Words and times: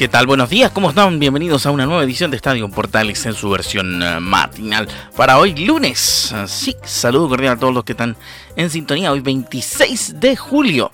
¿Qué 0.00 0.08
tal? 0.08 0.26
Buenos 0.26 0.48
días, 0.48 0.70
¿cómo 0.70 0.88
están? 0.88 1.18
Bienvenidos 1.18 1.66
a 1.66 1.70
una 1.70 1.84
nueva 1.84 2.02
edición 2.02 2.30
de 2.30 2.38
Estadio 2.38 2.66
Portales 2.70 3.26
en 3.26 3.34
su 3.34 3.50
versión 3.50 4.02
eh, 4.02 4.18
matinal 4.18 4.88
para 5.14 5.36
hoy 5.36 5.54
lunes. 5.54 6.34
Sí, 6.46 6.74
saludo 6.84 7.28
cordial 7.28 7.56
a 7.56 7.58
todos 7.58 7.74
los 7.74 7.84
que 7.84 7.92
están 7.92 8.16
en 8.56 8.70
sintonía 8.70 9.12
hoy 9.12 9.20
26 9.20 10.18
de 10.18 10.36
julio. 10.36 10.90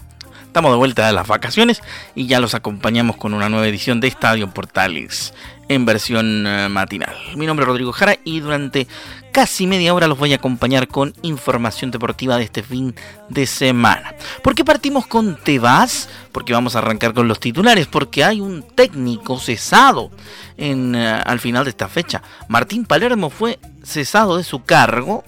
Estamos 0.56 0.72
de 0.72 0.78
vuelta 0.78 1.06
de 1.06 1.12
las 1.12 1.28
vacaciones 1.28 1.82
y 2.14 2.28
ya 2.28 2.40
los 2.40 2.54
acompañamos 2.54 3.18
con 3.18 3.34
una 3.34 3.50
nueva 3.50 3.68
edición 3.68 4.00
de 4.00 4.08
Estadio 4.08 4.48
Portales 4.54 5.34
en 5.68 5.84
versión 5.84 6.46
eh, 6.46 6.70
matinal. 6.70 7.14
Mi 7.36 7.44
nombre 7.44 7.64
es 7.64 7.68
Rodrigo 7.68 7.92
Jara 7.92 8.16
y 8.24 8.40
durante 8.40 8.86
casi 9.32 9.66
media 9.66 9.92
hora 9.92 10.06
los 10.06 10.18
voy 10.18 10.32
a 10.32 10.36
acompañar 10.36 10.88
con 10.88 11.12
información 11.20 11.90
deportiva 11.90 12.38
de 12.38 12.44
este 12.44 12.62
fin 12.62 12.94
de 13.28 13.46
semana. 13.46 14.14
¿Por 14.42 14.54
qué 14.54 14.64
partimos 14.64 15.06
con 15.06 15.36
Tebas? 15.36 16.08
Porque 16.32 16.54
vamos 16.54 16.74
a 16.74 16.78
arrancar 16.78 17.12
con 17.12 17.28
los 17.28 17.38
titulares, 17.38 17.86
porque 17.86 18.24
hay 18.24 18.40
un 18.40 18.62
técnico 18.62 19.38
cesado 19.38 20.10
eh, 20.56 21.22
al 21.26 21.38
final 21.38 21.64
de 21.64 21.70
esta 21.70 21.88
fecha. 21.88 22.22
Martín 22.48 22.86
Palermo 22.86 23.28
fue 23.28 23.58
cesado 23.84 24.38
de 24.38 24.42
su 24.42 24.64
cargo 24.64 25.22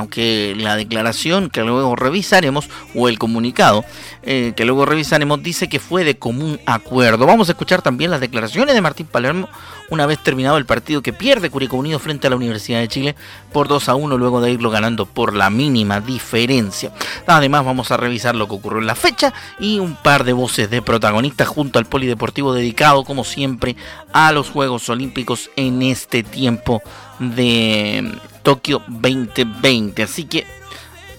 aunque 0.00 0.54
la 0.56 0.76
declaración 0.76 1.50
que 1.50 1.62
luego 1.62 1.94
revisaremos, 1.94 2.68
o 2.94 3.08
el 3.08 3.18
comunicado 3.18 3.84
eh, 4.22 4.52
que 4.56 4.64
luego 4.64 4.84
revisaremos, 4.84 5.42
dice 5.42 5.68
que 5.68 5.78
fue 5.78 6.04
de 6.04 6.18
común 6.18 6.60
acuerdo. 6.66 7.26
Vamos 7.26 7.48
a 7.48 7.52
escuchar 7.52 7.82
también 7.82 8.10
las 8.10 8.20
declaraciones 8.20 8.74
de 8.74 8.80
Martín 8.80 9.06
Palermo 9.06 9.48
una 9.90 10.06
vez 10.06 10.18
terminado 10.22 10.56
el 10.56 10.66
partido 10.66 11.02
que 11.02 11.12
pierde 11.12 11.50
Curicó 11.50 11.76
Unido 11.76 11.98
frente 11.98 12.26
a 12.26 12.30
la 12.30 12.36
Universidad 12.36 12.78
de 12.78 12.88
Chile 12.88 13.16
por 13.52 13.68
2 13.68 13.88
a 13.88 13.94
1 13.96 14.16
luego 14.16 14.40
de 14.40 14.52
irlo 14.52 14.70
ganando 14.70 15.04
por 15.04 15.34
la 15.34 15.50
mínima 15.50 16.00
diferencia. 16.00 16.92
Además 17.26 17.64
vamos 17.64 17.90
a 17.90 17.96
revisar 17.96 18.34
lo 18.34 18.48
que 18.48 18.54
ocurrió 18.54 18.80
en 18.80 18.86
la 18.86 18.94
fecha 18.94 19.34
y 19.58 19.78
un 19.80 19.96
par 19.96 20.24
de 20.24 20.32
voces 20.32 20.70
de 20.70 20.80
protagonistas 20.80 21.48
junto 21.48 21.78
al 21.78 21.86
polideportivo 21.86 22.54
dedicado 22.54 23.04
como 23.04 23.24
siempre 23.24 23.76
a 24.12 24.32
los 24.32 24.48
Juegos 24.48 24.88
Olímpicos 24.88 25.50
en 25.56 25.82
este 25.82 26.22
tiempo 26.22 26.82
de 27.18 28.18
Tokio 28.42 28.82
2020. 28.88 30.02
Así 30.02 30.24
que 30.24 30.46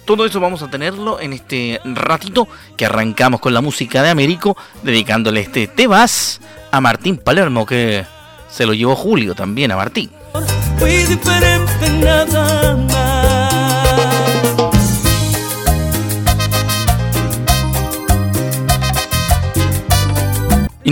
todo 0.06 0.26
eso 0.26 0.40
vamos 0.40 0.62
a 0.62 0.70
tenerlo 0.70 1.20
en 1.20 1.34
este 1.34 1.80
ratito 1.86 2.48
que 2.76 2.86
arrancamos 2.86 3.40
con 3.40 3.54
la 3.54 3.62
música 3.62 4.04
de 4.04 4.10
Américo, 4.10 4.58
dedicándole 4.84 5.42
este 5.42 5.68
Tebas 5.68 6.42
a 6.72 6.82
Martín 6.82 7.18
Palermo, 7.18 7.66
que 7.66 8.06
se 8.50 8.66
lo 8.66 8.74
llevó 8.74 8.96
Julio 8.96 9.36
también 9.36 9.72
a 9.72 9.78
Martín. 9.78 10.10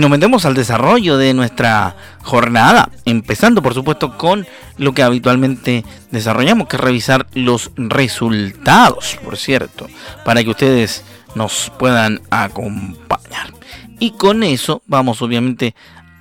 Nos 0.00 0.08
metemos 0.08 0.46
al 0.46 0.54
desarrollo 0.54 1.18
de 1.18 1.34
nuestra 1.34 1.94
jornada, 2.22 2.88
empezando 3.04 3.60
por 3.60 3.74
supuesto 3.74 4.16
con 4.16 4.46
lo 4.78 4.94
que 4.94 5.02
habitualmente 5.02 5.84
desarrollamos, 6.10 6.68
que 6.68 6.76
es 6.76 6.82
revisar 6.82 7.26
los 7.34 7.70
resultados, 7.76 9.18
por 9.22 9.36
cierto, 9.36 9.88
para 10.24 10.42
que 10.42 10.48
ustedes 10.48 11.04
nos 11.34 11.70
puedan 11.78 12.22
acompañar. 12.30 13.52
Y 13.98 14.12
con 14.12 14.42
eso 14.42 14.80
vamos 14.86 15.20
obviamente 15.20 15.74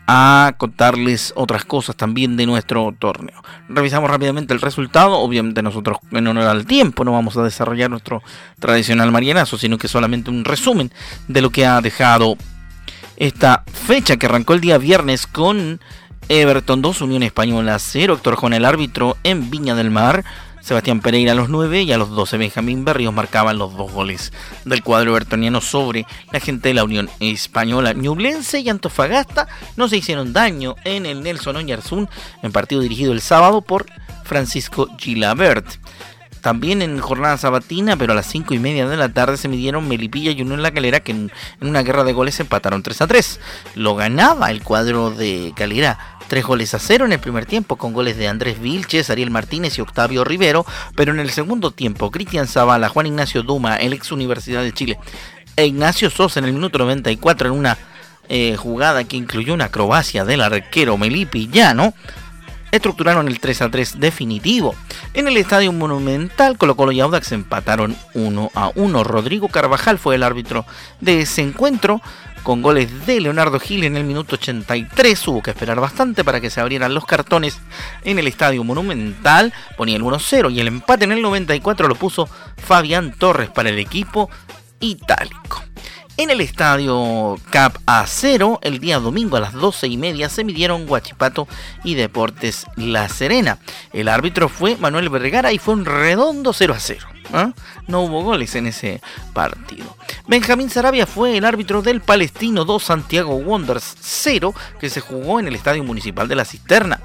a 0.07 0.55
contarles 0.57 1.31
otras 1.37 1.63
cosas 1.63 1.95
también 1.95 2.35
de 2.35 2.47
nuestro 2.47 2.93
torneo. 2.99 3.41
Revisamos 3.69 4.11
rápidamente 4.11 4.53
el 4.53 4.59
resultado, 4.59 5.19
obviamente 5.19 5.61
nosotros 5.61 5.99
en 6.11 6.27
honor 6.27 6.47
al 6.47 6.65
tiempo 6.65 7.05
no 7.05 7.13
vamos 7.13 7.37
a 7.37 7.43
desarrollar 7.43 7.89
nuestro 7.89 8.21
tradicional 8.59 9.09
marianazo, 9.09 9.57
sino 9.57 9.77
que 9.77 9.87
solamente 9.87 10.31
un 10.31 10.43
resumen 10.43 10.91
de 11.29 11.41
lo 11.41 11.49
que 11.49 11.65
ha 11.65 11.79
dejado 11.79 12.35
esta 13.19 13.63
fecha 13.71 14.17
que 14.17 14.25
arrancó 14.25 14.53
el 14.53 14.61
día 14.61 14.77
viernes 14.77 15.27
con 15.27 15.79
Everton 16.29 16.81
2, 16.81 17.01
Unión 17.01 17.23
Española 17.23 17.77
0, 17.77 18.15
Héctor 18.15 18.35
Jón 18.35 18.53
el 18.53 18.65
árbitro 18.65 19.17
en 19.23 19.51
Viña 19.51 19.75
del 19.75 19.91
Mar. 19.91 20.23
Sebastián 20.61 20.99
Pereira 20.99 21.31
a 21.31 21.35
los 21.35 21.49
9 21.49 21.83
y 21.83 21.91
a 21.93 21.97
los 21.97 22.09
12 22.09 22.37
Benjamín 22.37 22.83
Berrios 22.83 23.13
marcaban 23.13 23.57
los 23.57 23.75
dos 23.75 23.91
goles 23.91 24.33
del 24.65 24.83
cuadro 24.83 25.11
evertoniano 25.11 25.61
sobre 25.61 26.05
la 26.31 26.39
gente 26.39 26.69
de 26.69 26.75
la 26.75 26.83
Unión 26.83 27.09
Española. 27.19 27.93
Ñublense 27.93 28.59
y 28.59 28.69
Antofagasta 28.69 29.47
no 29.77 29.87
se 29.87 29.97
hicieron 29.97 30.33
daño 30.33 30.75
en 30.83 31.05
el 31.05 31.23
Nelson 31.23 31.55
Oñarzún 31.55 32.09
en 32.43 32.51
partido 32.51 32.81
dirigido 32.81 33.13
el 33.13 33.21
sábado 33.21 33.61
por 33.61 33.85
Francisco 34.25 34.89
Gilabert. 34.97 35.65
También 36.41 36.81
en 36.81 36.99
jornada 36.99 37.37
sabatina, 37.37 37.97
pero 37.97 38.13
a 38.13 38.15
las 38.15 38.27
5 38.27 38.53
y 38.53 38.59
media 38.59 38.87
de 38.87 38.97
la 38.97 39.09
tarde 39.09 39.37
se 39.37 39.47
midieron 39.47 39.87
Melipilla 39.87 40.31
y 40.31 40.41
Unión 40.41 40.61
La 40.61 40.71
Calera, 40.71 41.01
que 41.01 41.11
en, 41.11 41.31
una 41.61 41.83
guerra 41.83 42.03
de 42.03 42.13
goles 42.13 42.39
empataron 42.39 42.83
3 42.83 43.01
a 43.01 43.07
3. 43.07 43.39
Lo 43.75 43.95
ganaba 43.95 44.51
el 44.51 44.63
cuadro 44.63 45.11
de 45.11 45.53
Calera 45.55 46.17
3 46.29 46.45
goles 46.45 46.73
a 46.73 46.79
0 46.79 47.05
en 47.05 47.11
el 47.11 47.19
primer 47.19 47.45
tiempo, 47.45 47.75
con 47.75 47.91
goles 47.91 48.15
de 48.15 48.27
Andrés 48.27 48.61
Vilches, 48.61 49.09
Ariel 49.09 49.31
Martínez 49.31 49.77
y 49.77 49.81
Octavio 49.81 50.23
Rivero, 50.23 50.65
pero 50.95 51.11
en 51.11 51.19
el 51.19 51.31
segundo 51.31 51.71
tiempo, 51.71 52.11
Cristian 52.11 52.47
Zavala, 52.47 52.87
Juan 52.87 53.07
Ignacio 53.07 53.43
Duma, 53.43 53.77
el 53.77 53.93
ex 53.93 54.11
Universidad 54.11 54.61
de 54.61 54.71
Chile, 54.71 54.99
e 55.55 55.65
Ignacio 55.65 56.09
Sosa 56.09 56.39
en 56.39 56.45
el 56.45 56.53
minuto 56.53 56.77
94 56.77 57.49
en 57.49 57.55
una 57.55 57.77
eh, 58.29 58.55
jugada 58.55 59.03
que 59.03 59.17
incluyó 59.17 59.55
una 59.55 59.65
acrobacia 59.65 60.23
del 60.23 60.41
arquero 60.41 60.97
Melipi 60.97 61.49
Llano, 61.51 61.95
estructuraron 62.71 63.27
el 63.27 63.39
3 63.39 63.61
a 63.63 63.71
3 63.71 63.99
definitivo. 63.99 64.75
En 65.13 65.27
el 65.27 65.37
Estadio 65.37 65.71
Monumental, 65.71 66.57
Colo 66.57 66.75
Colo 66.75 66.91
y 66.91 66.99
Audax 66.99 67.31
empataron 67.31 67.95
1 68.13 68.51
a 68.53 68.71
1. 68.75 69.03
Rodrigo 69.03 69.47
Carvajal 69.47 69.97
fue 69.97 70.15
el 70.15 70.23
árbitro 70.23 70.65
de 71.01 71.21
ese 71.21 71.41
encuentro 71.41 72.01
con 72.43 72.61
goles 72.61 73.05
de 73.05 73.19
Leonardo 73.19 73.59
Gil 73.59 73.83
en 73.83 73.97
el 73.97 74.03
minuto 74.03 74.35
83. 74.35 75.27
Hubo 75.27 75.41
que 75.41 75.51
esperar 75.51 75.79
bastante 75.79 76.23
para 76.23 76.39
que 76.39 76.49
se 76.49 76.61
abrieran 76.61 76.93
los 76.93 77.05
cartones 77.05 77.59
en 78.03 78.19
el 78.19 78.27
Estadio 78.27 78.63
Monumental. 78.63 79.53
Ponía 79.77 79.97
el 79.97 80.03
1-0 80.03 80.51
y 80.51 80.59
el 80.59 80.67
empate 80.67 81.05
en 81.05 81.11
el 81.11 81.21
94 81.21 81.87
lo 81.87 81.95
puso 81.95 82.29
Fabián 82.57 83.13
Torres 83.17 83.49
para 83.49 83.69
el 83.69 83.79
equipo 83.79 84.29
itálico. 84.79 85.48
En 86.19 86.29
el 86.29 86.41
estadio 86.41 87.37
Cap 87.49 87.77
A0, 87.85 88.59
el 88.61 88.79
día 88.79 88.99
domingo 88.99 89.37
a 89.37 89.39
las 89.39 89.53
12 89.53 89.87
y 89.87 89.95
media, 89.95 90.27
se 90.27 90.43
midieron 90.43 90.85
Guachipato 90.85 91.47
y 91.85 91.95
Deportes 91.95 92.65
La 92.75 93.07
Serena. 93.07 93.57
El 93.93 94.09
árbitro 94.09 94.49
fue 94.49 94.75
Manuel 94.75 95.07
Vergara 95.07 95.53
y 95.53 95.59
fue 95.59 95.75
un 95.75 95.85
redondo 95.85 96.51
0 96.51 96.73
a 96.75 96.79
0. 96.81 97.07
¿ah? 97.31 97.53
No 97.87 98.01
hubo 98.01 98.21
goles 98.21 98.53
en 98.55 98.67
ese 98.67 98.99
partido. 99.31 99.95
Benjamín 100.27 100.69
Sarabia 100.69 101.07
fue 101.07 101.37
el 101.37 101.45
árbitro 101.45 101.81
del 101.81 102.01
Palestino 102.01 102.65
2 102.65 102.83
Santiago 102.83 103.35
Wonders 103.35 103.95
0 104.01 104.53
que 104.77 104.89
se 104.89 104.99
jugó 104.99 105.39
en 105.39 105.47
el 105.47 105.55
Estadio 105.55 105.85
Municipal 105.85 106.27
de 106.27 106.35
La 106.35 106.43
Cisterna 106.43 106.99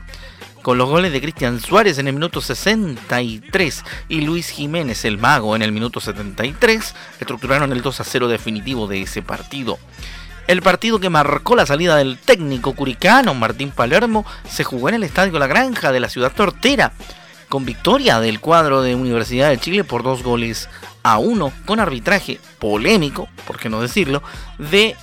con 0.64 0.78
los 0.78 0.88
goles 0.88 1.12
de 1.12 1.20
Cristian 1.20 1.60
Suárez 1.60 1.98
en 1.98 2.08
el 2.08 2.14
minuto 2.14 2.40
63 2.40 3.84
y 4.08 4.22
Luis 4.22 4.48
Jiménez 4.48 5.04
el 5.04 5.18
Mago 5.18 5.54
en 5.54 5.60
el 5.60 5.72
minuto 5.72 6.00
73, 6.00 6.94
estructuraron 7.20 7.70
el 7.70 7.82
2 7.82 8.00
a 8.00 8.04
0 8.04 8.28
definitivo 8.28 8.86
de 8.86 9.02
ese 9.02 9.20
partido. 9.20 9.78
El 10.46 10.62
partido 10.62 10.98
que 10.98 11.10
marcó 11.10 11.54
la 11.54 11.66
salida 11.66 11.96
del 11.96 12.16
técnico 12.16 12.72
curicano 12.72 13.34
Martín 13.34 13.72
Palermo 13.72 14.24
se 14.48 14.64
jugó 14.64 14.88
en 14.88 14.94
el 14.94 15.04
Estadio 15.04 15.38
La 15.38 15.46
Granja 15.46 15.92
de 15.92 16.00
la 16.00 16.08
ciudad 16.08 16.32
tortera, 16.32 16.94
con 17.50 17.66
victoria 17.66 18.18
del 18.18 18.40
cuadro 18.40 18.80
de 18.80 18.94
Universidad 18.94 19.50
de 19.50 19.58
Chile 19.58 19.84
por 19.84 20.02
dos 20.02 20.22
goles 20.22 20.70
a 21.02 21.18
uno, 21.18 21.52
con 21.66 21.78
arbitraje 21.78 22.40
polémico, 22.58 23.28
por 23.46 23.58
qué 23.58 23.68
no 23.68 23.82
decirlo, 23.82 24.22
de 24.56 24.96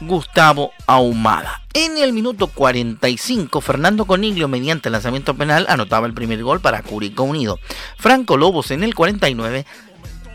Gustavo 0.00 0.72
Ahumada. 0.86 1.62
En 1.74 1.98
el 1.98 2.12
minuto 2.12 2.46
45, 2.48 3.60
Fernando 3.60 4.04
Coniglio, 4.04 4.48
mediante 4.48 4.90
lanzamiento 4.90 5.34
penal, 5.34 5.66
anotaba 5.68 6.06
el 6.06 6.14
primer 6.14 6.42
gol 6.42 6.60
para 6.60 6.82
Curicó 6.82 7.24
Unido. 7.24 7.58
Franco 7.98 8.36
Lobos 8.36 8.70
en 8.70 8.84
el 8.84 8.94
49, 8.94 9.66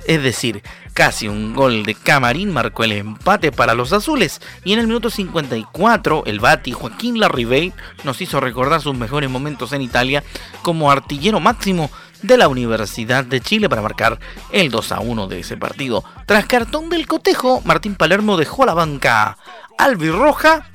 es 0.05 0.23
decir, 0.23 0.63
casi 0.93 1.27
un 1.27 1.53
gol 1.53 1.83
de 1.83 1.95
Camarín, 1.95 2.51
marcó 2.51 2.83
el 2.83 2.93
empate 2.93 3.51
para 3.51 3.73
los 3.73 3.93
azules. 3.93 4.41
Y 4.63 4.73
en 4.73 4.79
el 4.79 4.87
minuto 4.87 5.09
54, 5.09 6.23
el 6.25 6.39
Bati 6.39 6.71
Joaquín 6.71 7.19
Larribey 7.19 7.73
nos 8.03 8.21
hizo 8.21 8.39
recordar 8.39 8.81
sus 8.81 8.95
mejores 8.95 9.29
momentos 9.29 9.73
en 9.73 9.81
Italia 9.81 10.23
como 10.61 10.91
artillero 10.91 11.39
máximo 11.39 11.89
de 12.23 12.37
la 12.37 12.47
Universidad 12.47 13.23
de 13.23 13.39
Chile 13.39 13.69
para 13.69 13.81
marcar 13.83 14.19
el 14.51 14.71
2 14.71 14.91
a 14.93 14.99
1 15.01 15.27
de 15.27 15.41
ese 15.41 15.57
partido. 15.57 16.03
Tras 16.25 16.47
cartón 16.47 16.89
del 16.89 17.05
cotejo, 17.05 17.61
Martín 17.65 17.95
Palermo 17.95 18.37
dejó 18.37 18.65
la 18.65 18.73
banca 18.73 19.37
albirroja 19.77 20.65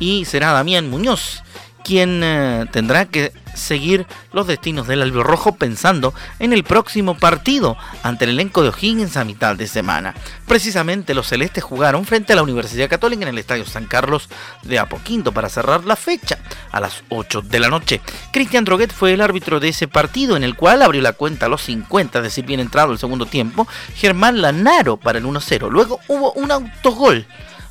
y 0.00 0.24
será 0.24 0.52
Damián 0.52 0.90
Muñoz 0.90 1.42
quien 1.84 2.20
eh, 2.22 2.66
tendrá 2.70 3.06
que 3.06 3.32
seguir 3.54 4.06
los 4.32 4.46
destinos 4.46 4.86
del 4.86 5.02
albirrojo 5.02 5.56
pensando 5.56 6.14
en 6.38 6.52
el 6.52 6.64
próximo 6.64 7.16
partido 7.16 7.76
ante 8.02 8.24
el 8.24 8.30
elenco 8.30 8.62
de 8.62 8.70
O'Higgins 8.70 9.16
a 9.16 9.24
mitad 9.24 9.56
de 9.56 9.66
semana. 9.66 10.14
Precisamente 10.46 11.14
los 11.14 11.26
celestes 11.26 11.64
jugaron 11.64 12.04
frente 12.04 12.32
a 12.32 12.36
la 12.36 12.42
Universidad 12.42 12.88
Católica 12.88 13.22
en 13.22 13.28
el 13.28 13.38
Estadio 13.38 13.66
San 13.66 13.86
Carlos 13.86 14.28
de 14.62 14.78
Apoquinto 14.78 15.32
para 15.32 15.48
cerrar 15.48 15.84
la 15.84 15.96
fecha 15.96 16.38
a 16.70 16.80
las 16.80 17.02
8 17.08 17.42
de 17.42 17.60
la 17.60 17.68
noche. 17.68 18.00
Cristian 18.32 18.64
Droguet 18.64 18.92
fue 18.92 19.12
el 19.12 19.20
árbitro 19.20 19.60
de 19.60 19.68
ese 19.68 19.88
partido 19.88 20.36
en 20.36 20.44
el 20.44 20.54
cual 20.54 20.82
abrió 20.82 21.02
la 21.02 21.12
cuenta 21.12 21.46
a 21.46 21.48
los 21.48 21.62
50, 21.62 22.18
es 22.18 22.24
decir, 22.24 22.46
bien 22.46 22.60
entrado 22.60 22.92
el 22.92 22.98
segundo 22.98 23.26
tiempo, 23.26 23.66
Germán 23.94 24.40
Lanaro 24.40 24.96
para 24.96 25.18
el 25.18 25.24
1-0. 25.24 25.70
Luego 25.70 26.00
hubo 26.08 26.32
un 26.32 26.50
autogol 26.50 27.26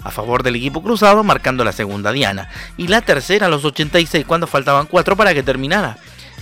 a 0.07 0.11
favor 0.11 0.41
del 0.41 0.55
equipo 0.55 0.81
cruzado, 0.81 1.23
marcando 1.23 1.63
la 1.63 1.73
segunda 1.73 2.11
diana. 2.11 2.49
Y 2.77 2.87
la 2.87 3.01
tercera 3.01 3.47
a 3.47 3.49
los 3.49 3.65
86, 3.65 4.25
cuando 4.25 4.47
faltaban 4.47 4.87
4 4.87 5.15
para 5.17 5.33
que 5.33 5.43
terminara 5.43 5.97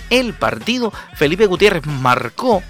el 0.08 0.34
partido. 0.34 0.92
Felipe 1.14 1.46
Gutiérrez 1.46 1.84
marcó 1.84 2.62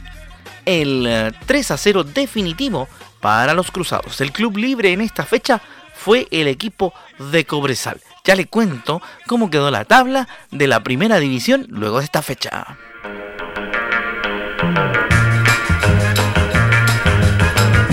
el 0.64 1.34
3 1.46 1.70
eh, 1.70 1.75
a 1.75 1.76
0 1.76 2.04
definitivo 2.04 2.88
para 3.20 3.52
los 3.52 3.70
cruzados. 3.70 4.20
El 4.20 4.32
club 4.32 4.56
libre 4.56 4.93
en 4.93 5.02
esta 5.02 5.25
fecha 5.25 5.60
fue 5.94 6.28
el 6.31 6.48
equipo 6.48 6.94
de 7.19 7.44
Cobresal. 7.44 8.00
Ya 8.25 8.34
le 8.34 8.46
cuento 8.46 9.02
cómo 9.26 9.50
quedó 9.50 9.70
la 9.70 9.84
tabla 9.84 10.28
de 10.50 10.66
la 10.66 10.82
primera 10.82 11.19
división 11.19 11.66
luego 11.69 11.98
de 11.98 12.04
esta 12.04 12.22
fecha. 12.22 12.78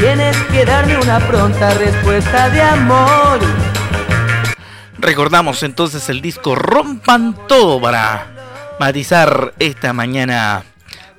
Tienes 0.04 0.36
que 0.52 0.66
darme 0.66 0.98
una 0.98 1.26
pronta 1.26 1.74
respuesta 1.76 2.50
de 2.50 2.62
amor. 2.62 3.40
Recordamos 4.98 5.64
entonces 5.64 6.10
el 6.10 6.20
disco 6.20 6.56
Rompan 6.56 7.48
Todo 7.48 7.80
para 7.80 8.76
matizar 8.82 9.54
esta 9.60 9.94
mañana 9.94 10.66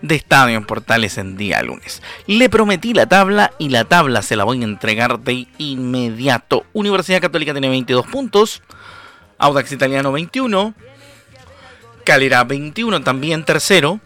de 0.03 0.17
Estadio 0.17 0.59
en 0.59 0.67
Portales 0.67 1.17
en 1.17 1.39
día 1.39 1.63
lunes. 1.63 2.03
Le 2.27 2.51
prometí 2.51 2.93
la 2.93 3.07
tabla 3.07 3.53
y 3.59 3.71
la 3.71 3.87
tabla 3.87 4.21
se 4.21 4.37
la 4.37 4.45
voy 4.45 4.61
a 4.61 4.65
entregar 4.65 5.21
de 5.21 5.49
inmediato. 5.57 6.67
Universidad 6.75 7.23
Católica 7.23 7.53
tiene 7.53 7.71
22 7.71 8.07
puntos, 8.09 8.63
Audax 9.39 9.73
Italiano 9.73 10.13
21, 10.13 10.75
Calera 12.05 12.45
21 12.45 13.01
también 13.01 13.47
tercero, 13.47 13.99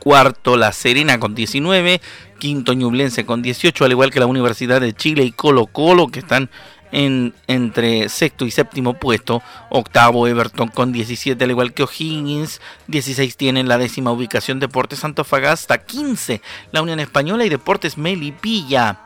cuarto 0.00 0.56
La 0.56 0.72
Serena 0.72 1.20
con 1.20 1.36
19, 1.36 2.00
quinto 2.38 2.72
Ñublense 2.72 3.26
con 3.26 3.42
18, 3.42 3.84
al 3.84 3.90
igual 3.92 4.10
que 4.10 4.20
la 4.20 4.26
Universidad 4.26 4.80
de 4.80 4.94
Chile 4.94 5.24
y 5.24 5.32
Colo 5.32 5.66
Colo 5.66 6.08
que 6.08 6.20
están 6.20 6.50
en, 6.92 7.34
entre 7.46 8.08
sexto 8.08 8.46
y 8.46 8.50
séptimo 8.50 8.94
puesto, 8.94 9.42
octavo 9.70 10.26
Everton 10.26 10.68
con 10.68 10.92
17, 10.92 11.42
al 11.42 11.50
igual 11.50 11.74
que 11.74 11.82
O'Higgins, 11.82 12.60
16 12.86 13.36
tienen 13.36 13.68
la 13.68 13.78
décima 13.78 14.12
ubicación 14.12 14.60
Deportes 14.60 15.04
Antofagasta, 15.04 15.78
15 15.78 16.40
la 16.72 16.82
Unión 16.82 17.00
Española 17.00 17.44
y 17.44 17.48
Deportes 17.48 17.98
Melipilla. 17.98 19.00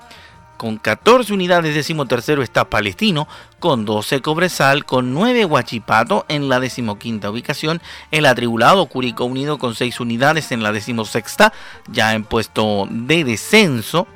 Con 0.62 0.76
14 0.76 1.32
unidades, 1.32 1.74
décimo 1.74 2.06
tercero 2.06 2.40
está 2.40 2.70
Palestino, 2.70 3.26
con 3.58 3.84
12 3.84 4.20
Cobresal, 4.22 4.84
con 4.84 5.12
9 5.12 5.44
Huachipato 5.44 6.24
en 6.28 6.48
la 6.48 6.60
decimoquinta 6.60 7.32
ubicación, 7.32 7.82
el 8.12 8.26
atribulado 8.26 8.86
Curicó 8.86 9.24
Unido 9.24 9.58
con 9.58 9.74
6 9.74 9.98
unidades 9.98 10.52
en 10.52 10.62
la 10.62 10.70
decimosexta, 10.70 11.52
ya 11.88 12.14
en 12.14 12.22
puesto 12.22 12.86
de 12.88 13.24
descenso 13.24 14.06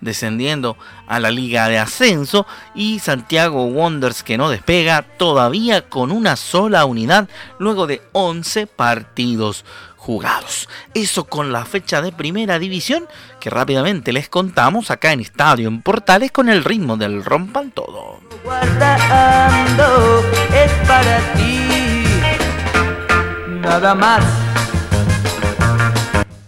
descendiendo 0.00 0.76
a 1.08 1.18
la 1.18 1.32
liga 1.32 1.66
de 1.66 1.80
ascenso. 1.80 2.46
Y 2.76 3.00
Santiago 3.00 3.64
Wonders 3.64 4.22
que 4.22 4.38
no 4.38 4.50
despega 4.50 5.02
todavía 5.02 5.88
con 5.88 6.12
una 6.12 6.36
sola 6.36 6.84
unidad 6.84 7.28
luego 7.58 7.88
de 7.88 8.00
11 8.12 8.68
partidos 8.68 9.64
jugados. 10.08 10.70
Eso 10.94 11.24
con 11.24 11.52
la 11.52 11.66
fecha 11.66 12.00
de 12.00 12.12
primera 12.12 12.58
división 12.58 13.06
que 13.40 13.50
rápidamente 13.50 14.10
les 14.10 14.30
contamos 14.30 14.90
acá 14.90 15.12
en 15.12 15.20
Estadio 15.20 15.68
en 15.68 15.82
Portales 15.82 16.32
con 16.32 16.48
el 16.48 16.64
ritmo 16.64 16.96
del 16.96 17.22
rompan 17.22 17.72
todo. 17.72 18.18
es 20.54 20.72
para 20.88 21.18
ti. 21.34 21.60
Nada 23.60 23.94
más. 23.94 24.24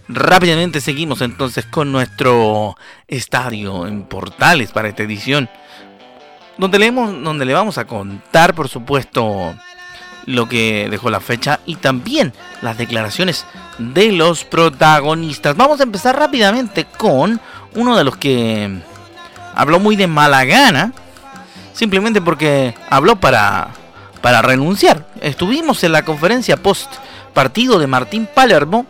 Rápidamente 0.07 0.81
seguimos 0.81 1.21
entonces 1.21 1.63
con 1.67 1.91
nuestro 1.91 2.75
estadio 3.07 3.85
en 3.85 4.05
Portales 4.05 4.71
para 4.71 4.87
esta 4.87 5.03
edición, 5.03 5.47
donde, 6.57 6.79
leemos, 6.79 7.23
donde 7.23 7.45
le 7.45 7.53
vamos 7.53 7.77
a 7.77 7.85
contar, 7.85 8.55
por 8.55 8.69
supuesto, 8.69 9.53
lo 10.25 10.47
que 10.47 10.87
dejó 10.89 11.09
la 11.09 11.19
fecha 11.19 11.59
y 11.65 11.75
también 11.75 12.33
las 12.61 12.77
declaraciones 12.77 13.45
de 13.77 14.11
los 14.11 14.43
protagonistas. 14.43 15.55
Vamos 15.55 15.79
a 15.79 15.83
empezar 15.83 16.17
rápidamente 16.17 16.85
con 16.85 17.39
uno 17.75 17.97
de 17.97 18.03
los 18.03 18.17
que 18.17 18.81
habló 19.55 19.79
muy 19.79 19.95
de 19.95 20.07
mala 20.07 20.45
gana, 20.45 20.93
simplemente 21.73 22.21
porque 22.21 22.75
habló 22.89 23.15
para, 23.17 23.69
para 24.21 24.41
renunciar. 24.41 25.07
Estuvimos 25.21 25.83
en 25.83 25.93
la 25.93 26.03
conferencia 26.03 26.57
post 26.57 26.91
partido 27.33 27.79
de 27.79 27.87
Martín 27.87 28.27
Palermo 28.33 28.85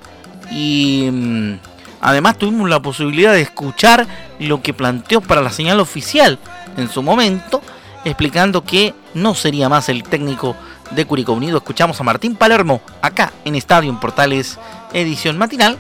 y 0.52 1.10
mm, 1.12 1.54
además 2.02 2.38
tuvimos 2.38 2.70
la 2.70 2.82
posibilidad 2.82 3.34
de 3.34 3.42
escuchar 3.42 4.08
lo 4.40 4.62
que 4.62 4.74
planteó 4.74 5.22
para 5.22 5.42
la 5.42 5.52
señal 5.52 5.80
oficial 5.80 6.40
en 6.78 6.90
su 6.90 7.04
momento, 7.04 7.62
explicando 8.04 8.64
que 8.64 8.94
no 9.14 9.36
sería 9.36 9.70
más 9.70 9.90
el 9.90 10.04
técnico 10.04 10.56
de 10.96 11.06
Curicó 11.06 11.34
Unido. 11.34 11.58
Escuchamos 11.58 12.00
a 12.00 12.04
Martín 12.04 12.36
Palermo 12.36 12.82
acá 13.02 13.32
en 13.46 13.56
Estadio 13.56 13.98
Portales 14.00 14.60
edición 14.94 15.38
matinal, 15.38 15.78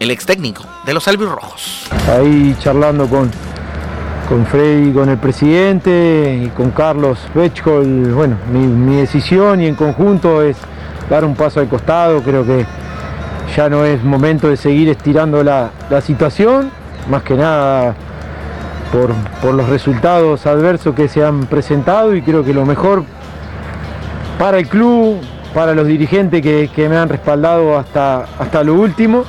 el 0.00 0.10
ex 0.10 0.26
técnico 0.26 0.64
de 0.86 0.94
los 0.94 1.06
albirrojos. 1.08 1.88
Ahí 2.08 2.56
charlando 2.60 3.06
con, 3.06 3.30
con 4.28 4.46
Freddy, 4.46 4.92
con 4.92 5.08
el 5.08 5.18
presidente 5.18 6.42
y 6.44 6.48
con 6.48 6.70
Carlos 6.70 7.18
Bechkol, 7.34 8.12
bueno, 8.12 8.36
mi, 8.52 8.60
mi 8.60 8.96
decisión 8.96 9.60
y 9.60 9.66
en 9.66 9.74
conjunto 9.74 10.42
es 10.42 10.56
dar 11.08 11.24
un 11.24 11.34
paso 11.34 11.60
al 11.60 11.68
costado, 11.68 12.22
creo 12.22 12.44
que 12.44 12.64
ya 13.56 13.68
no 13.68 13.84
es 13.84 14.02
momento 14.02 14.48
de 14.48 14.56
seguir 14.56 14.88
estirando 14.88 15.42
la, 15.44 15.70
situación, 16.00 16.70
más 17.10 17.22
que 17.22 17.34
nada 17.34 17.94
por, 18.90 19.54
los 19.54 19.68
resultados 19.68 20.46
adversos 20.46 20.94
que 20.94 21.08
se 21.08 21.24
han 21.24 21.46
presentado 21.46 22.14
y 22.14 22.22
creo 22.22 22.44
que 22.44 22.54
lo 22.54 22.64
mejor 22.64 23.04
para 24.38 24.58
el 24.58 24.68
club, 24.68 25.20
para 25.54 25.74
los 25.74 25.86
dirigentes 25.86 26.42
que, 26.42 26.88
me 26.88 26.96
han 26.96 27.08
respaldado 27.08 27.78
hasta, 27.78 28.24
hasta 28.38 28.62
lo 28.62 28.74
último, 28.74 29.24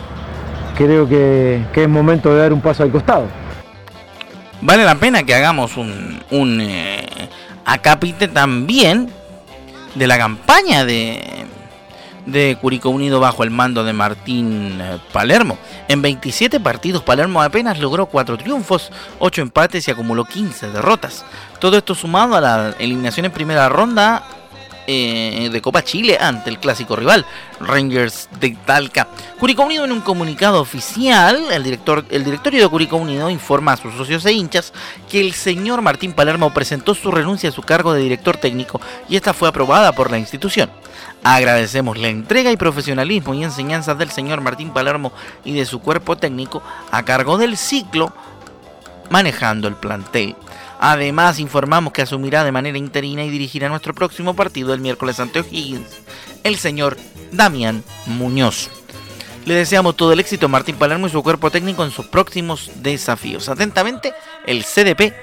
creo 0.77 1.07
que, 1.07 1.63
es 1.73 1.89
momento 1.89 2.33
de 2.33 2.39
dar 2.39 2.53
un 2.53 2.61
paso 2.61 2.83
al 2.83 2.91
costado. 2.91 3.27
Vale 4.61 4.85
la 4.85 4.95
pena 4.95 5.23
que 5.23 5.35
hagamos 5.35 5.75
un, 5.75 6.21
un 6.31 6.61
eh, 6.61 7.29
acápite 7.65 8.27
también 8.29 9.09
de 9.95 10.07
la 10.07 10.17
campaña 10.17 10.85
de, 10.85 11.45
de 12.25 12.57
Curicó 12.59 12.89
Unido 12.89 13.19
bajo 13.19 13.43
el 13.43 13.51
mando 13.51 13.83
de 13.83 13.93
Martín 13.93 14.79
eh, 14.81 14.99
Palermo. 15.11 15.57
En 15.87 16.01
27 16.01 16.59
partidos, 16.59 17.03
Palermo 17.03 17.41
apenas 17.41 17.79
logró 17.79 18.05
4 18.05 18.37
triunfos, 18.37 18.91
8 19.19 19.41
empates 19.41 19.87
y 19.87 19.91
acumuló 19.91 20.25
15 20.25 20.69
derrotas. 20.71 21.25
Todo 21.59 21.77
esto 21.77 21.95
sumado 21.95 22.35
a 22.35 22.41
la 22.41 22.75
eliminación 22.79 23.25
en 23.25 23.31
primera 23.31 23.69
ronda 23.69 24.23
eh, 24.87 25.49
de 25.51 25.61
Copa 25.61 25.83
Chile 25.83 26.17
ante 26.19 26.49
el 26.49 26.59
clásico 26.59 26.95
rival, 26.95 27.25
Rangers 27.59 28.29
de 28.39 28.57
Talca. 28.65 29.07
Curicó 29.39 29.63
Unido 29.63 29.85
en 29.85 29.91
un 29.91 30.01
comunicado 30.01 30.59
oficial, 30.61 31.39
el, 31.51 31.63
director, 31.63 32.05
el 32.09 32.23
directorio 32.23 32.63
de 32.63 32.69
Curicó 32.69 32.97
Unido 32.97 33.29
informa 33.29 33.73
a 33.73 33.77
sus 33.77 33.93
socios 33.95 34.25
e 34.25 34.33
hinchas 34.33 34.73
que 35.09 35.21
el 35.21 35.33
señor 35.33 35.81
Martín 35.81 36.13
Palermo 36.13 36.53
presentó 36.53 36.95
su 36.95 37.11
renuncia 37.11 37.49
a 37.49 37.53
su 37.53 37.61
cargo 37.61 37.93
de 37.93 38.01
director 38.01 38.37
técnico 38.37 38.81
y 39.07 39.15
esta 39.15 39.33
fue 39.33 39.49
aprobada 39.49 39.91
por 39.91 40.11
la 40.11 40.17
institución. 40.17 40.69
Agradecemos 41.23 41.97
la 41.97 42.09
entrega 42.09 42.51
y 42.51 42.57
profesionalismo 42.57 43.33
y 43.33 43.43
enseñanzas 43.43 43.97
del 43.97 44.11
señor 44.11 44.41
Martín 44.41 44.71
Palermo 44.71 45.13
y 45.45 45.53
de 45.53 45.65
su 45.65 45.79
cuerpo 45.79 46.17
técnico 46.17 46.61
a 46.91 47.03
cargo 47.03 47.37
del 47.37 47.55
ciclo 47.55 48.13
manejando 49.09 49.67
el 49.67 49.75
plantel. 49.75 50.35
Además, 50.85 51.39
informamos 51.39 51.93
que 51.93 52.01
asumirá 52.01 52.43
de 52.43 52.51
manera 52.51 52.77
interina 52.77 53.23
y 53.23 53.29
dirigirá 53.29 53.69
nuestro 53.69 53.93
próximo 53.93 54.35
partido 54.35 54.73
el 54.73 54.81
miércoles 54.81 55.17
ante 55.21 55.39
O'Higgins, 55.39 56.01
el 56.43 56.57
señor 56.57 56.97
Damián 57.31 57.85
Muñoz. 58.05 58.69
Le 59.45 59.53
deseamos 59.53 59.95
todo 59.95 60.11
el 60.11 60.19
éxito 60.19 60.47
a 60.47 60.49
Martín 60.49 60.75
Palermo 60.75 61.07
y 61.07 61.09
su 61.09 61.23
cuerpo 61.23 61.49
técnico 61.51 61.85
en 61.85 61.91
sus 61.91 62.07
próximos 62.07 62.69
desafíos. 62.81 63.47
Atentamente, 63.47 64.13
el 64.45 64.65
CDP 64.65 65.13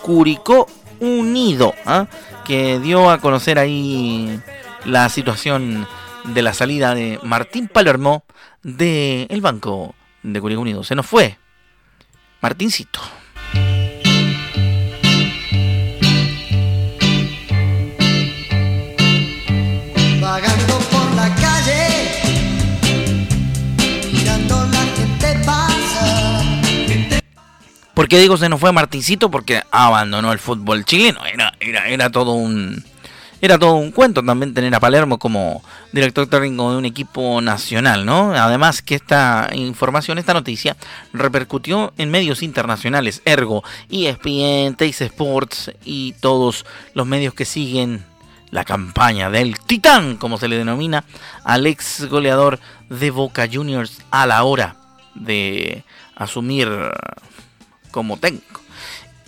Curicó 0.00 0.66
Unido, 1.00 1.74
¿ah? 1.84 2.06
que 2.46 2.78
dio 2.78 3.10
a 3.10 3.18
conocer 3.18 3.58
ahí 3.58 4.40
la 4.86 5.10
situación 5.10 5.86
de 6.24 6.40
la 6.40 6.54
salida 6.54 6.94
de 6.94 7.20
Martín 7.22 7.68
Palermo 7.68 8.24
del 8.62 9.42
banco 9.42 9.94
de 10.22 10.40
Curicó 10.40 10.62
Unido. 10.62 10.82
Se 10.82 10.94
nos 10.94 11.04
fue 11.04 11.36
Martincito. 12.40 13.00
¿Por 28.00 28.08
qué 28.08 28.18
digo 28.18 28.38
se 28.38 28.48
nos 28.48 28.58
fue 28.58 28.72
Martincito? 28.72 29.30
Porque 29.30 29.62
abandonó 29.70 30.32
el 30.32 30.38
fútbol 30.38 30.86
chileno. 30.86 31.20
Era, 31.26 31.52
era, 31.60 31.86
era 31.86 32.08
todo 32.08 32.32
un 32.32 32.82
era 33.42 33.58
todo 33.58 33.74
un 33.74 33.90
cuento 33.90 34.22
también 34.22 34.54
tener 34.54 34.74
a 34.74 34.80
Palermo 34.80 35.18
como 35.18 35.62
director 35.92 36.26
técnico 36.26 36.70
de 36.70 36.78
un 36.78 36.86
equipo 36.86 37.42
nacional, 37.42 38.06
¿no? 38.06 38.32
Además 38.32 38.80
que 38.80 38.94
esta 38.94 39.50
información, 39.52 40.16
esta 40.16 40.32
noticia, 40.32 40.78
repercutió 41.12 41.92
en 41.98 42.10
medios 42.10 42.42
internacionales, 42.42 43.20
ergo, 43.26 43.64
ESPN, 43.90 44.76
Teis 44.76 45.02
Sports 45.02 45.70
y 45.84 46.14
todos 46.20 46.64
los 46.94 47.06
medios 47.06 47.34
que 47.34 47.44
siguen 47.44 48.02
la 48.50 48.64
campaña 48.64 49.28
del 49.28 49.60
Titán, 49.60 50.16
como 50.16 50.38
se 50.38 50.48
le 50.48 50.56
denomina, 50.56 51.04
al 51.44 51.66
ex 51.66 52.06
goleador 52.08 52.60
de 52.88 53.10
Boca 53.10 53.46
Juniors 53.52 54.00
a 54.10 54.26
la 54.26 54.42
hora 54.44 54.76
de 55.14 55.84
asumir 56.16 56.68
como 57.90 58.16
técnico. 58.16 58.60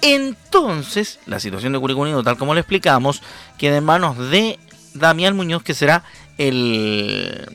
Entonces, 0.01 1.21
la 1.27 1.39
situación 1.39 1.73
de 1.73 1.79
Curicó 1.79 2.01
Unido, 2.01 2.23
tal 2.25 2.37
como 2.37 2.55
lo 2.55 2.61
explicamos, 2.61 3.23
queda 3.57 3.77
en 3.77 3.85
manos 3.85 4.19
de 4.31 4.59
Damián 4.95 5.37
Muñoz, 5.37 5.63
que 5.63 5.75
será 5.75 6.03
el, 6.39 7.47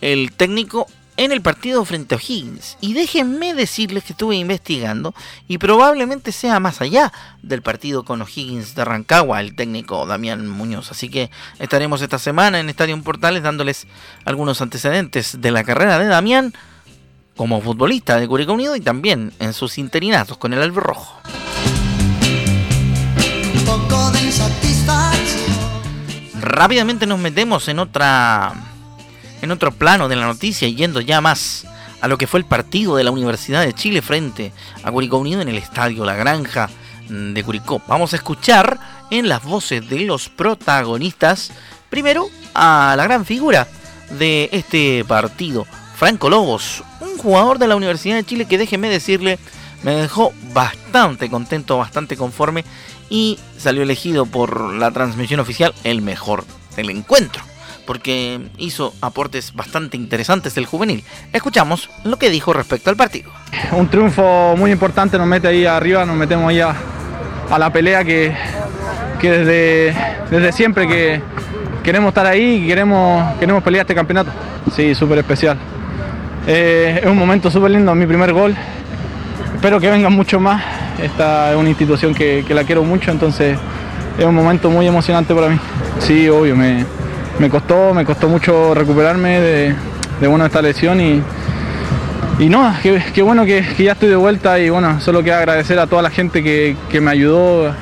el 0.00 0.32
técnico 0.32 0.86
en 1.16 1.32
el 1.32 1.42
partido 1.42 1.84
frente 1.84 2.14
a 2.14 2.18
O'Higgins. 2.18 2.78
Y 2.80 2.94
déjenme 2.94 3.54
decirles 3.54 4.04
que 4.04 4.12
estuve 4.12 4.36
investigando 4.36 5.14
y 5.48 5.58
probablemente 5.58 6.32
sea 6.32 6.60
más 6.60 6.80
allá 6.80 7.12
del 7.42 7.62
partido 7.62 8.04
con 8.04 8.22
O'Higgins 8.22 8.74
de 8.74 8.84
Rancagua, 8.84 9.40
el 9.40 9.54
técnico 9.54 10.06
Damián 10.06 10.48
Muñoz. 10.48 10.90
Así 10.90 11.08
que 11.08 11.30
estaremos 11.58 12.02
esta 12.02 12.18
semana 12.18 12.60
en 12.60 12.68
Estadio 12.68 13.00
Portales 13.02 13.42
dándoles 13.42 13.86
algunos 14.24 14.60
antecedentes 14.62 15.40
de 15.40 15.50
la 15.50 15.64
carrera 15.64 15.98
de 15.98 16.06
Damián 16.06 16.54
como 17.36 17.60
futbolista 17.60 18.18
de 18.18 18.28
Curicó 18.28 18.52
Unido 18.52 18.76
y 18.76 18.80
también 18.80 19.32
en 19.38 19.52
sus 19.52 19.78
interinatos 19.78 20.36
con 20.36 20.52
el 20.52 20.74
Rojo. 20.74 21.20
Rápidamente 26.40 27.06
nos 27.06 27.18
metemos 27.18 27.68
en 27.68 27.78
otra 27.78 28.52
en 29.40 29.50
otro 29.50 29.72
plano 29.72 30.08
de 30.08 30.16
la 30.16 30.26
noticia 30.26 30.68
yendo 30.68 31.00
ya 31.00 31.20
más 31.20 31.66
a 32.00 32.08
lo 32.08 32.18
que 32.18 32.26
fue 32.26 32.40
el 32.40 32.46
partido 32.46 32.96
de 32.96 33.04
la 33.04 33.10
Universidad 33.10 33.64
de 33.64 33.72
Chile 33.72 34.02
frente 34.02 34.52
a 34.82 34.90
Curicó 34.90 35.18
Unido 35.18 35.40
en 35.40 35.48
el 35.48 35.56
estadio 35.56 36.04
La 36.04 36.14
Granja 36.14 36.68
de 37.08 37.44
Curicó. 37.44 37.80
Vamos 37.86 38.12
a 38.12 38.16
escuchar 38.16 38.78
en 39.10 39.28
las 39.28 39.44
voces 39.44 39.88
de 39.88 40.00
los 40.00 40.28
protagonistas 40.28 41.52
primero 41.90 42.28
a 42.54 42.94
la 42.96 43.04
gran 43.04 43.24
figura 43.24 43.68
de 44.18 44.48
este 44.52 45.04
partido, 45.04 45.66
Franco 46.02 46.28
Lobos, 46.28 46.82
un 47.00 47.16
jugador 47.16 47.60
de 47.60 47.68
la 47.68 47.76
Universidad 47.76 48.16
de 48.16 48.24
Chile 48.24 48.46
que 48.46 48.58
déjeme 48.58 48.88
decirle, 48.88 49.38
me 49.84 49.92
dejó 49.92 50.32
bastante 50.52 51.30
contento, 51.30 51.78
bastante 51.78 52.16
conforme 52.16 52.64
y 53.08 53.38
salió 53.56 53.84
elegido 53.84 54.26
por 54.26 54.74
la 54.74 54.90
transmisión 54.90 55.38
oficial 55.38 55.72
el 55.84 56.02
mejor 56.02 56.44
del 56.74 56.90
encuentro, 56.90 57.44
porque 57.86 58.40
hizo 58.58 58.92
aportes 59.00 59.54
bastante 59.54 59.96
interesantes 59.96 60.56
del 60.56 60.66
juvenil. 60.66 61.04
Escuchamos 61.32 61.88
lo 62.02 62.16
que 62.16 62.30
dijo 62.30 62.52
respecto 62.52 62.90
al 62.90 62.96
partido. 62.96 63.30
Un 63.70 63.86
triunfo 63.86 64.56
muy 64.56 64.72
importante 64.72 65.16
nos 65.16 65.28
mete 65.28 65.46
ahí 65.46 65.66
arriba, 65.66 66.04
nos 66.04 66.16
metemos 66.16 66.48
ahí 66.50 66.58
a, 66.58 66.74
la 67.56 67.72
pelea 67.72 68.02
que, 68.02 68.34
desde, 69.20 69.94
desde 70.28 70.50
siempre 70.50 70.88
que 70.88 71.22
queremos 71.84 72.08
estar 72.08 72.26
ahí 72.26 72.64
y 72.64 72.66
queremos, 72.66 73.38
queremos 73.38 73.62
pelear 73.62 73.84
este 73.84 73.94
campeonato. 73.94 74.32
Sí, 74.74 74.96
súper 74.96 75.18
especial. 75.18 75.60
Eh, 76.46 77.00
es 77.02 77.08
un 77.08 77.16
momento 77.16 77.50
súper 77.50 77.70
lindo, 77.70 77.94
mi 77.94 78.06
primer 78.06 78.32
gol. 78.32 78.54
Espero 79.54 79.78
que 79.78 79.90
vengan 79.90 80.12
mucho 80.12 80.40
más. 80.40 80.62
Esta 81.00 81.52
es 81.52 81.56
una 81.56 81.68
institución 81.68 82.14
que, 82.14 82.44
la 82.48 82.64
quiero 82.64 82.82
mucho, 82.82 83.10
entonces 83.10 83.58
es 84.18 84.24
un 84.24 84.34
momento 84.34 84.70
muy 84.70 84.86
emocionante 84.86 85.34
para 85.34 85.48
mí. 85.48 85.58
Sí, 86.00 86.28
obvio, 86.28 86.56
me, 86.56 86.84
costó, 87.48 87.94
me 87.94 88.04
costó 88.04 88.28
mucho 88.28 88.74
recuperarme 88.74 89.40
de, 89.40 89.74
de 90.20 90.44
esta 90.44 90.62
lesión 90.62 91.00
y, 91.00 91.22
y 92.38 92.48
no, 92.48 92.74
qué, 92.82 93.22
bueno 93.22 93.44
que, 93.44 93.64
ya 93.78 93.92
estoy 93.92 94.08
de 94.08 94.16
vuelta 94.16 94.58
y 94.58 94.68
bueno, 94.68 95.00
solo 95.00 95.22
quiero 95.22 95.38
agradecer 95.38 95.78
a 95.78 95.86
toda 95.86 96.02
la 96.02 96.10
gente 96.10 96.42
que, 96.42 96.76
que 96.90 97.00
me 97.00 97.12
ayudó 97.12 97.72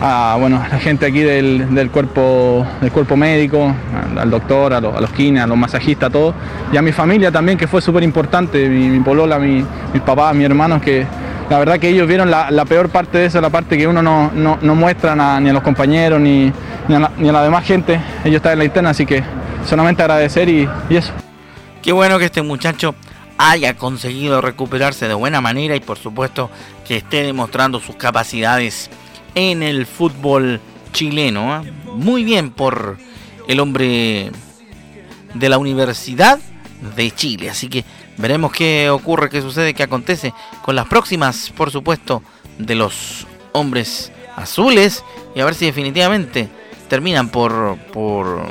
a 0.00 0.36
bueno, 0.38 0.64
la 0.70 0.78
gente 0.78 1.06
aquí 1.06 1.20
del, 1.20 1.90
cuerpo, 1.92 2.66
del 2.80 2.90
cuerpo 2.90 3.16
médico, 3.16 3.74
al, 4.16 4.30
doctor, 4.30 4.72
a, 4.72 4.80
los 4.80 5.10
kines, 5.12 5.42
a 5.42 5.46
los 5.46 5.58
masajistas, 5.58 6.08
a 6.08 6.12
todos, 6.12 6.34
y 6.72 6.76
a 6.76 6.82
mi 6.82 6.92
familia 6.92 7.30
también, 7.30 7.58
que 7.58 7.66
fue 7.66 7.82
súper 7.82 8.02
importante, 8.02 8.68
mi, 8.68 8.98
polola, 9.00 9.38
mi, 9.38 9.64
mis 9.92 10.02
papás, 10.02 10.34
mis 10.34 10.46
hermanos, 10.46 10.80
que 10.80 11.06
la 11.50 11.58
verdad 11.58 11.78
que 11.78 11.88
ellos 11.88 12.08
vieron 12.08 12.30
la, 12.30 12.64
peor 12.64 12.88
parte 12.88 13.18
de 13.18 13.26
eso, 13.26 13.40
la 13.40 13.50
parte 13.50 13.76
que 13.76 13.86
uno 13.86 14.02
no, 14.02 14.30
no, 14.32 14.74
muestra 14.74 15.14
ni 15.40 15.50
a 15.50 15.52
los 15.52 15.62
compañeros, 15.62 16.20
ni, 16.20 16.52
ni, 16.88 17.28
a 17.28 17.32
la, 17.32 17.42
demás 17.42 17.64
gente, 17.64 18.00
ellos 18.24 18.36
están 18.36 18.52
en 18.54 18.58
la 18.60 18.64
interna, 18.64 18.90
así 18.90 19.04
que 19.04 19.22
solamente 19.66 20.02
agradecer 20.02 20.48
y 20.48 20.68
eso. 20.88 21.12
Qué 21.82 21.92
bueno 21.92 22.18
que 22.18 22.26
este 22.26 22.42
muchacho 22.42 22.94
haya 23.38 23.74
conseguido 23.74 24.42
recuperarse 24.42 25.08
de 25.08 25.14
buena 25.14 25.40
manera 25.40 25.74
y 25.74 25.80
por 25.80 25.96
supuesto 25.96 26.50
que 26.86 26.98
esté 26.98 27.22
demostrando 27.22 27.80
sus 27.80 27.96
capacidades 27.96 28.90
en 29.34 29.62
el 29.62 29.86
fútbol 29.86 30.60
chileno. 30.92 31.52
¿ah? 31.52 31.64
Muy 31.94 32.24
bien 32.24 32.50
por 32.50 32.98
el 33.48 33.60
hombre 33.60 34.30
de 35.34 35.48
la 35.48 35.58
Universidad 35.58 36.38
de 36.96 37.10
Chile. 37.10 37.50
Así 37.50 37.68
que 37.68 37.84
veremos 38.16 38.52
qué 38.52 38.90
ocurre, 38.90 39.30
qué 39.30 39.42
sucede, 39.42 39.74
qué 39.74 39.82
acontece 39.82 40.32
con 40.62 40.76
las 40.76 40.86
próximas, 40.86 41.50
por 41.50 41.70
supuesto, 41.70 42.22
de 42.58 42.74
los 42.74 43.26
hombres 43.52 44.12
azules. 44.36 45.04
Y 45.34 45.40
a 45.40 45.44
ver 45.44 45.54
si 45.54 45.66
definitivamente 45.66 46.48
terminan 46.88 47.28
por, 47.28 47.76
por 47.92 48.42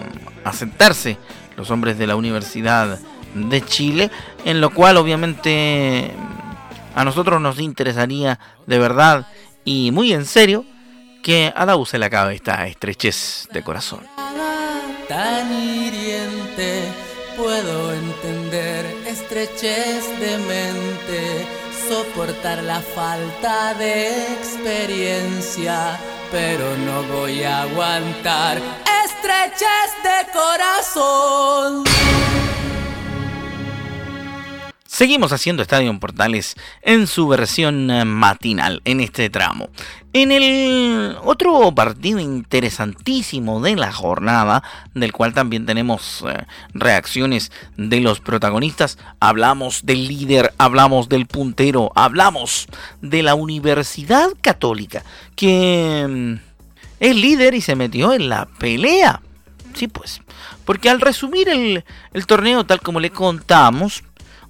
asentarse 0.43 1.17
los 1.57 1.71
hombres 1.71 1.97
de 1.97 2.07
la 2.07 2.15
Universidad 2.15 2.99
de 3.33 3.61
Chile. 3.65 4.11
En 4.45 4.61
lo 4.61 4.69
cual 4.71 4.97
obviamente 4.97 6.11
a 6.95 7.03
nosotros 7.03 7.41
nos 7.41 7.59
interesaría 7.59 8.39
de 8.65 8.79
verdad 8.79 9.27
y 9.63 9.91
muy 9.91 10.13
en 10.13 10.25
serio 10.25 10.65
que 11.21 11.51
a 11.55 11.65
la 11.65 11.75
U 11.75 11.85
se 11.85 11.97
le 11.97 12.05
acabe 12.05 12.35
esta 12.35 12.67
estrechez 12.67 13.47
de 13.51 13.61
corazón. 13.63 14.07
Tan 15.07 15.51
hiriente, 15.51 16.83
puedo 17.35 17.93
entender 17.93 18.85
estrechez 19.07 20.07
de 20.19 20.37
mente, 20.37 21.47
soportar 21.87 22.63
la 22.63 22.79
falta 22.79 23.73
de 23.73 24.33
experiencia, 24.33 25.99
pero 26.31 26.77
no 26.77 27.03
voy 27.03 27.43
a 27.43 27.63
aguantar 27.63 28.61
estrechez 29.05 29.91
de 30.03 30.31
corazón. 30.31 31.83
Seguimos 34.99 35.31
haciendo 35.31 35.61
Estadio 35.61 35.97
Portales 35.97 36.55
en 36.81 37.07
su 37.07 37.29
versión 37.29 37.89
eh, 37.89 38.03
matinal 38.03 38.81
en 38.83 38.99
este 38.99 39.29
tramo. 39.29 39.69
En 40.11 40.29
el 40.33 41.15
otro 41.23 41.73
partido 41.73 42.19
interesantísimo 42.19 43.61
de 43.61 43.77
la 43.77 43.93
jornada, 43.93 44.61
del 44.93 45.13
cual 45.13 45.33
también 45.33 45.65
tenemos 45.65 46.25
eh, 46.27 46.45
reacciones 46.73 47.49
de 47.77 48.01
los 48.01 48.19
protagonistas, 48.19 48.97
hablamos 49.21 49.85
del 49.85 50.05
líder, 50.05 50.53
hablamos 50.57 51.07
del 51.07 51.27
puntero, 51.27 51.93
hablamos 51.95 52.67
de 53.01 53.23
la 53.23 53.35
Universidad 53.35 54.27
Católica, 54.41 55.05
que 55.37 56.05
mm, 56.09 56.33
es 56.99 57.15
líder 57.15 57.53
y 57.53 57.61
se 57.61 57.77
metió 57.77 58.11
en 58.11 58.27
la 58.27 58.47
pelea. 58.47 59.21
Sí, 59.75 59.87
pues, 59.87 60.21
porque 60.65 60.89
al 60.89 60.99
resumir 60.99 61.47
el, 61.47 61.85
el 62.11 62.25
torneo 62.25 62.65
tal 62.65 62.81
como 62.81 62.99
le 62.99 63.11
contamos, 63.11 64.03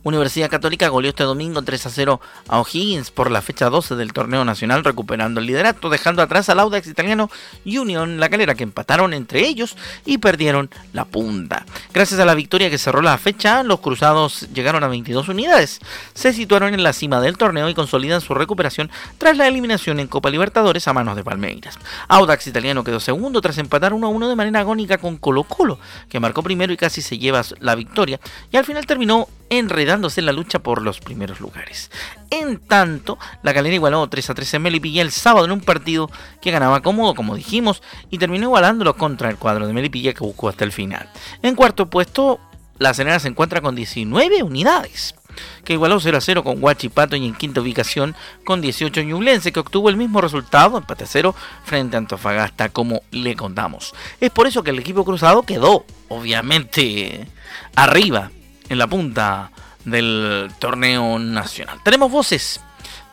Universidad 0.04 0.50
Católica 0.50 0.88
goleó 0.88 1.10
este 1.10 1.24
domingo 1.24 1.62
3 1.62 1.86
a 1.86 1.90
0 1.90 2.22
a 2.48 2.60
O'Higgins 2.60 3.12
por 3.12 3.30
la 3.30 3.42
fecha 3.42 3.70
12 3.70 3.96
del 3.96 4.14
torneo 4.14 4.46
nacional, 4.46 4.84
recuperando 4.84 5.40
el 5.40 5.46
liderato, 5.46 5.90
dejando 5.90 6.22
atrás 6.22 6.50
al 6.50 6.60
Audax 6.60 6.88
italiano 6.88 7.30
y 7.66 7.80
Unión 7.80 8.20
La 8.20 8.30
Calera, 8.30 8.56
que 8.56 8.64
empataron 8.64 9.14
entre 9.14 9.46
ellos 9.46 9.76
y 10.06 10.20
perdieron 10.20 10.70
la 10.94 11.06
punta. 11.06 11.66
Gracias 11.94 12.20
a 12.20 12.26
la 12.26 12.34
victoria 12.34 12.70
que 12.70 12.78
cerró 12.78 13.02
la 13.02 13.18
fecha, 13.18 13.64
los 13.64 13.82
cruzados 13.82 14.48
llegaron 14.54 14.84
a 14.84 14.88
22 14.88 15.28
unidades. 15.28 15.80
Se 16.14 16.32
situaron 16.32 16.74
en 16.74 16.84
la 16.84 16.94
cima 16.94 17.20
del 17.20 17.38
torneo 17.38 17.68
y 17.70 17.74
consolidan 17.74 18.22
su 18.22 18.34
recuperación 18.34 18.90
tras 19.18 19.36
la 19.36 19.48
eliminación 19.48 20.00
en 20.00 20.08
Copa 20.08 20.30
Libertadores 20.30 20.88
a 20.88 20.94
manos 20.94 21.18
de 21.18 21.24
Palmeiras. 21.24 21.78
Audax 22.08 22.48
italiano 22.48 22.84
quedó 22.84 23.00
segundo 23.00 23.42
tras 23.42 23.58
empatar 23.58 23.94
1 23.94 24.08
a 24.08 24.10
1 24.10 24.30
de 24.30 24.36
manera 24.36 24.62
agónica 24.62 24.98
con 24.98 25.18
Colo 25.18 25.44
Colo, 25.44 25.78
que 26.08 26.20
marcó 26.20 26.42
primero 26.42 26.72
y 26.72 26.78
casi 26.78 27.02
se 27.02 27.18
lleva 27.18 27.44
la 27.60 27.76
victoria, 27.76 28.20
y 28.52 28.58
al 28.58 28.66
final 28.66 28.86
terminó 28.86 29.28
enredándose 29.50 30.22
en 30.22 30.26
la 30.26 30.32
lucha 30.32 30.60
por 30.60 30.82
los 30.82 31.00
primeros 31.00 31.40
lugares. 31.40 31.92
En 32.30 32.60
tanto, 32.60 33.18
la 33.44 33.54
galera 33.54 33.76
igualó 33.76 34.08
3 34.08 34.30
a 34.30 34.34
3 34.34 34.54
en 34.56 34.62
Melipilla 34.62 35.02
el 35.02 35.12
sábado 35.12 35.46
en 35.46 35.52
un 35.52 35.62
partido 35.62 36.10
que 36.42 36.52
ganaba 36.52 36.82
cómodo, 36.82 37.16
como 37.16 37.36
dijimos, 37.36 37.82
y 38.10 38.18
terminó 38.18 38.46
igualándolo 38.46 38.96
contra 38.96 39.30
el 39.30 39.38
cuadro 39.38 39.68
de 39.68 39.74
Melipilla 39.74 40.14
que 40.14 40.24
buscó 40.24 40.50
hasta 40.50 40.64
el 40.64 40.72
final. 40.72 41.10
En 41.42 41.56
cuarto 41.56 41.90
puesto, 41.90 42.40
la 42.78 42.94
Cenera 42.94 43.20
se 43.20 43.28
encuentra 43.28 43.62
con 43.62 43.76
19 43.76 44.44
unidades 44.44 45.16
que 45.64 45.74
igualó 45.74 46.00
0 46.00 46.18
a 46.18 46.22
0 46.22 46.44
con 46.44 46.62
Huachipato 46.62 47.16
y 47.16 47.26
en 47.26 47.36
quinta 47.36 47.62
ubicación 47.62 48.16
con 48.46 48.62
18 48.62 49.02
Ñublense, 49.04 49.52
que 49.52 49.60
obtuvo 49.60 49.90
el 49.90 49.98
mismo 49.98 50.22
resultado, 50.22 50.78
empate 50.78 51.04
a 51.04 51.08
0, 51.08 51.36
frente 51.64 51.96
a 51.96 52.00
Antofagasta, 52.00 52.70
como 52.70 53.02
le 53.12 53.36
contamos. 53.36 53.94
Es 54.20 54.32
por 54.32 54.48
eso 54.48 54.64
que 54.64 54.72
el 54.72 54.80
equipo 54.80 55.06
cruzado 55.06 55.44
quedó, 55.44 55.86
obviamente, 56.08 57.28
arriba 57.76 58.32
en 58.70 58.78
la 58.78 58.88
punta 58.88 59.52
del 59.86 60.50
torneo 60.60 61.20
nacional. 61.20 61.80
Tenemos 61.84 62.12
voces 62.12 62.62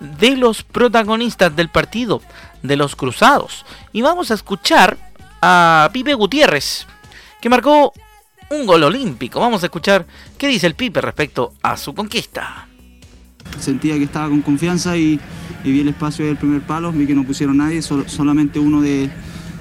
de 0.00 0.36
los 0.36 0.62
protagonistas 0.62 1.54
del 1.56 1.68
partido, 1.68 2.22
de 2.62 2.76
los 2.76 2.96
cruzados. 2.96 3.64
Y 3.92 4.02
vamos 4.02 4.30
a 4.30 4.34
escuchar 4.34 4.98
a 5.40 5.90
Pipe 5.92 6.14
Gutiérrez, 6.14 6.86
que 7.40 7.48
marcó 7.48 7.92
un 8.50 8.66
gol 8.66 8.82
olímpico. 8.84 9.40
Vamos 9.40 9.62
a 9.62 9.66
escuchar 9.66 10.06
qué 10.38 10.48
dice 10.48 10.66
el 10.66 10.74
Pipe 10.74 11.00
respecto 11.00 11.54
a 11.62 11.76
su 11.76 11.94
conquista. 11.94 12.68
Sentía 13.58 13.94
que 13.94 14.04
estaba 14.04 14.28
con 14.28 14.42
confianza 14.42 14.96
y, 14.96 15.18
vi 15.64 15.80
el 15.80 15.88
espacio 15.88 16.26
del 16.26 16.36
primer 16.36 16.62
palo, 16.62 16.92
vi 16.92 17.06
que 17.06 17.14
no 17.14 17.24
pusieron 17.24 17.56
nadie, 17.56 17.80
solamente 17.82 18.58
uno 18.58 18.80
de, 18.80 19.10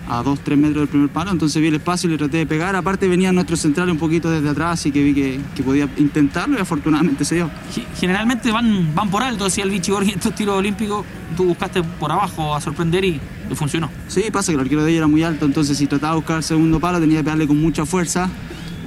a 0.07 0.23
2-3 0.23 0.55
metros 0.57 0.81
del 0.81 0.87
primer 0.87 1.09
palo, 1.09 1.31
entonces 1.31 1.61
vi 1.61 1.69
el 1.69 1.75
espacio 1.75 2.07
y 2.07 2.11
le 2.11 2.17
traté 2.17 2.37
de 2.37 2.45
pegar. 2.45 2.75
Aparte 2.75 3.07
venía 3.07 3.31
nuestro 3.31 3.57
central 3.57 3.89
un 3.89 3.97
poquito 3.97 4.29
desde 4.29 4.49
atrás, 4.49 4.79
así 4.79 4.91
que 4.91 5.03
vi 5.03 5.13
que, 5.13 5.63
podía 5.63 5.89
intentarlo 5.97 6.57
y 6.57 6.61
afortunadamente 6.61 7.25
se 7.25 7.35
dio. 7.35 7.49
Generalmente 7.99 8.51
van, 8.51 8.93
van 8.93 9.09
por 9.09 9.23
alto, 9.23 9.45
decía 9.45 9.63
el 9.63 9.71
Vichy 9.71 9.91
Borgi, 9.91 10.11
estos 10.15 10.35
tiros 10.35 10.57
olímpicos, 10.57 11.05
tú 11.35 11.45
buscaste 11.45 11.83
por 11.83 12.11
abajo 12.11 12.55
a 12.55 12.61
sorprender 12.61 13.03
y, 13.05 13.19
funcionó. 13.55 13.89
Sí, 14.07 14.23
pasa 14.31 14.51
que 14.51 14.55
el 14.55 14.61
arquero 14.61 14.83
de 14.83 14.91
ella 14.91 14.99
era 14.99 15.07
muy 15.07 15.23
alto, 15.23 15.45
entonces 15.45 15.77
si 15.77 15.87
trataba 15.87 16.13
de 16.13 16.17
buscar 16.17 16.37
el 16.37 16.43
segundo 16.43 16.79
palo 16.79 16.99
tenía 16.99 17.19
que 17.19 17.23
pegarle 17.23 17.47
con 17.47 17.61
mucha 17.61 17.85
fuerza. 17.85 18.29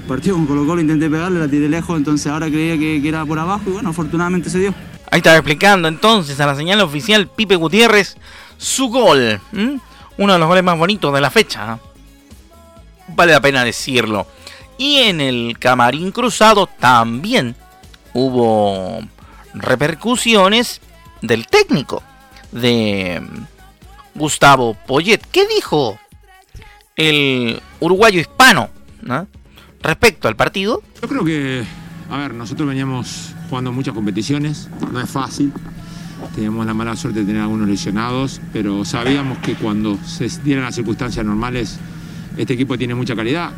Partido 0.07 0.37
con 0.37 0.47
Colo 0.47 0.67
Colo, 0.67 0.81
intenté 0.81 1.11
pegarle, 1.11 1.39
la 1.39 1.49
tiré 1.49 1.69
lejos, 1.69 1.97
entonces 1.97 2.27
ahora 2.33 2.47
creía 2.47 2.79
que, 2.79 3.03
que 3.03 3.09
era 3.09 3.27
por 3.27 3.39
abajo 3.39 3.65
y 3.67 3.73
bueno, 3.73 3.91
afortunadamente 3.91 4.49
se 4.49 4.59
dio. 4.59 4.75
Ahí 5.11 5.19
estaba 5.19 5.37
explicando 5.37 5.87
entonces 5.89 6.39
a 6.41 6.47
la 6.47 6.55
señal 6.55 6.81
oficial 6.81 7.29
Pipe 7.29 7.57
Gutiérrez 7.57 8.17
su 8.59 8.89
gol 8.89 9.41
uno 10.19 10.33
de 10.35 10.39
los 10.39 10.49
goles 10.49 10.65
más 10.65 10.79
bonitos 10.79 11.15
de 11.15 11.21
la 11.21 11.31
fecha. 11.31 11.75
¿eh? 11.75 11.89
Vale 13.09 13.33
la 13.33 13.41
pena 13.41 13.65
decirlo. 13.65 14.27
Y 14.77 14.99
en 14.99 15.21
el 15.21 15.57
camarín 15.59 16.13
cruzado 16.13 16.67
también 16.67 17.57
hubo 18.13 19.01
repercusiones 19.55 20.81
del 21.23 21.47
técnico 21.47 22.03
de 22.53 23.23
Gustavo 24.15 24.75
Poyet. 24.75 25.21
¿Qué 25.33 25.47
dijo 25.47 25.99
el 26.97 27.61
uruguayo 27.81 28.21
hispano 28.21 28.71
respecto 29.83 30.29
al 30.29 30.37
partido? 30.37 30.83
Yo 31.01 31.09
creo 31.09 31.25
que, 31.25 31.65
a 32.11 32.17
ver, 32.19 32.35
nosotros 32.35 32.69
veníamos 32.69 33.35
jugando 33.49 33.73
muchas 33.73 33.95
competiciones, 33.95 34.69
no 34.93 35.01
es 35.01 35.11
fácil. 35.11 35.53
Teníamos 36.35 36.67
la 36.67 36.75
mala 36.75 36.95
suerte 36.95 37.21
de 37.21 37.27
tener 37.27 37.43
algunos 37.43 37.69
lesionados, 37.69 38.41
pero 38.53 38.85
sabíamos 38.85 39.39
que 39.39 39.55
cuando 39.55 39.99
se 40.05 40.29
dieran 40.45 40.65
las 40.65 40.75
circunstancias 40.75 41.25
normales, 41.25 41.79
este 42.37 42.55
equipo 42.55 42.79
tiene 42.79 42.95
mucha 42.95 43.17
calidad. 43.17 43.51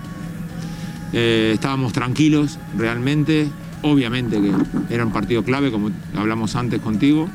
Eh, 1.12 1.50
estábamos 1.54 1.92
tranquilos 1.92 2.58
realmente, 2.78 3.48
obviamente 3.82 4.40
que 4.40 4.52
era 4.94 5.04
un 5.04 5.12
partido 5.12 5.42
clave, 5.42 5.70
como 5.70 5.90
hablamos 6.16 6.54
antes 6.56 6.80
contigo, 6.80 7.28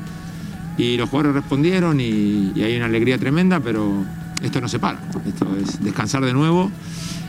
y 0.78 0.96
los 0.96 1.08
jugadores 1.08 1.34
respondieron 1.42 2.00
y, 2.00 2.52
hay 2.56 2.76
una 2.76 2.86
alegría 2.86 3.18
tremenda, 3.18 3.60
pero 3.60 4.04
esto 4.42 4.60
no 4.60 4.68
se 4.68 4.78
para, 4.78 4.98
esto 5.26 5.46
es 5.56 5.82
descansar 5.82 6.24
de 6.24 6.32
nuevo 6.32 6.70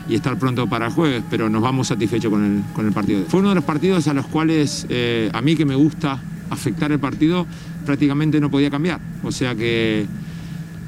y 0.08 0.14
estar 0.14 0.38
pronto 0.38 0.66
para 0.66 0.86
el 0.86 0.92
jueves, 0.92 1.22
pero 1.30 1.50
nos 1.50 1.62
vamos 1.62 1.88
satisfechos 1.88 2.30
con 2.30 2.44
el, 2.44 2.62
con 2.74 2.86
el 2.86 2.92
partido. 2.92 3.24
Fue 3.28 3.40
uno 3.40 3.50
de 3.50 3.56
los 3.56 3.64
partidos 3.64 4.08
a 4.08 4.14
los 4.14 4.26
cuales 4.26 4.86
eh, 4.88 5.30
a 5.32 5.42
mí 5.42 5.54
que 5.54 5.66
me 5.66 5.74
gusta 5.74 6.20
afectar 6.50 6.90
el 6.92 6.98
partido, 6.98 7.46
prácticamente 7.84 8.40
no 8.40 8.50
podía 8.50 8.70
cambiar. 8.70 9.00
O 9.22 9.32
sea 9.32 9.54
que, 9.54 10.06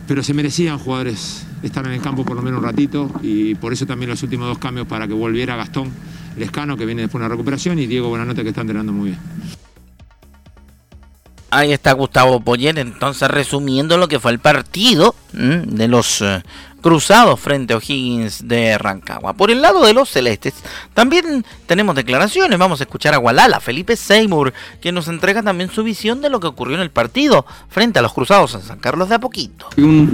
pero 0.06 0.22
se 0.22 0.34
merecían 0.34 0.78
jugadores 0.78 1.46
estar 1.62 1.86
en 1.86 1.92
el 1.92 2.00
campo 2.00 2.24
por 2.24 2.36
lo 2.36 2.42
menos 2.42 2.60
un 2.60 2.64
ratito 2.64 3.10
y 3.22 3.54
por 3.54 3.72
eso 3.72 3.86
también 3.86 4.10
los 4.10 4.22
últimos 4.22 4.48
dos 4.48 4.58
cambios 4.58 4.86
para 4.86 5.06
que 5.06 5.14
volviera 5.14 5.56
Gastón 5.56 5.90
Lescano, 6.36 6.76
que 6.76 6.86
viene 6.86 7.02
después 7.02 7.20
de 7.20 7.26
una 7.26 7.34
recuperación, 7.34 7.78
y 7.78 7.86
Diego 7.86 8.08
Buenanote, 8.08 8.42
que 8.42 8.50
está 8.50 8.62
entrenando 8.62 8.92
muy 8.92 9.10
bien. 9.10 9.20
Ahí 11.52 11.72
está 11.72 11.92
Gustavo 11.92 12.40
Poyer, 12.40 12.78
entonces 12.78 13.28
resumiendo 13.28 13.98
lo 13.98 14.06
que 14.06 14.20
fue 14.20 14.30
el 14.30 14.38
partido 14.38 15.16
de 15.32 15.88
los 15.88 16.20
eh, 16.22 16.42
cruzados 16.80 17.38
frente 17.38 17.74
a 17.74 17.76
O'Higgins 17.76 18.46
de 18.46 18.78
Rancagua. 18.78 19.34
Por 19.34 19.50
el 19.50 19.60
lado 19.62 19.84
de 19.84 19.94
los 19.94 20.08
celestes, 20.08 20.54
también 20.94 21.44
tenemos 21.66 21.94
declaraciones. 21.94 22.58
Vamos 22.58 22.80
a 22.80 22.84
escuchar 22.84 23.14
a 23.14 23.18
Gualala, 23.18 23.60
Felipe 23.60 23.96
Seymour, 23.96 24.52
que 24.80 24.92
nos 24.92 25.08
entrega 25.08 25.42
también 25.42 25.70
su 25.70 25.82
visión 25.82 26.20
de 26.20 26.30
lo 26.30 26.40
que 26.40 26.46
ocurrió 26.46 26.76
en 26.76 26.82
el 26.82 26.90
partido 26.90 27.46
frente 27.68 27.98
a 27.98 28.02
los 28.02 28.12
cruzados 28.12 28.54
en 28.54 28.62
San 28.62 28.78
Carlos 28.78 29.08
de 29.08 29.14
a 29.16 29.18
poquito. 29.20 29.68
Un, 29.76 30.10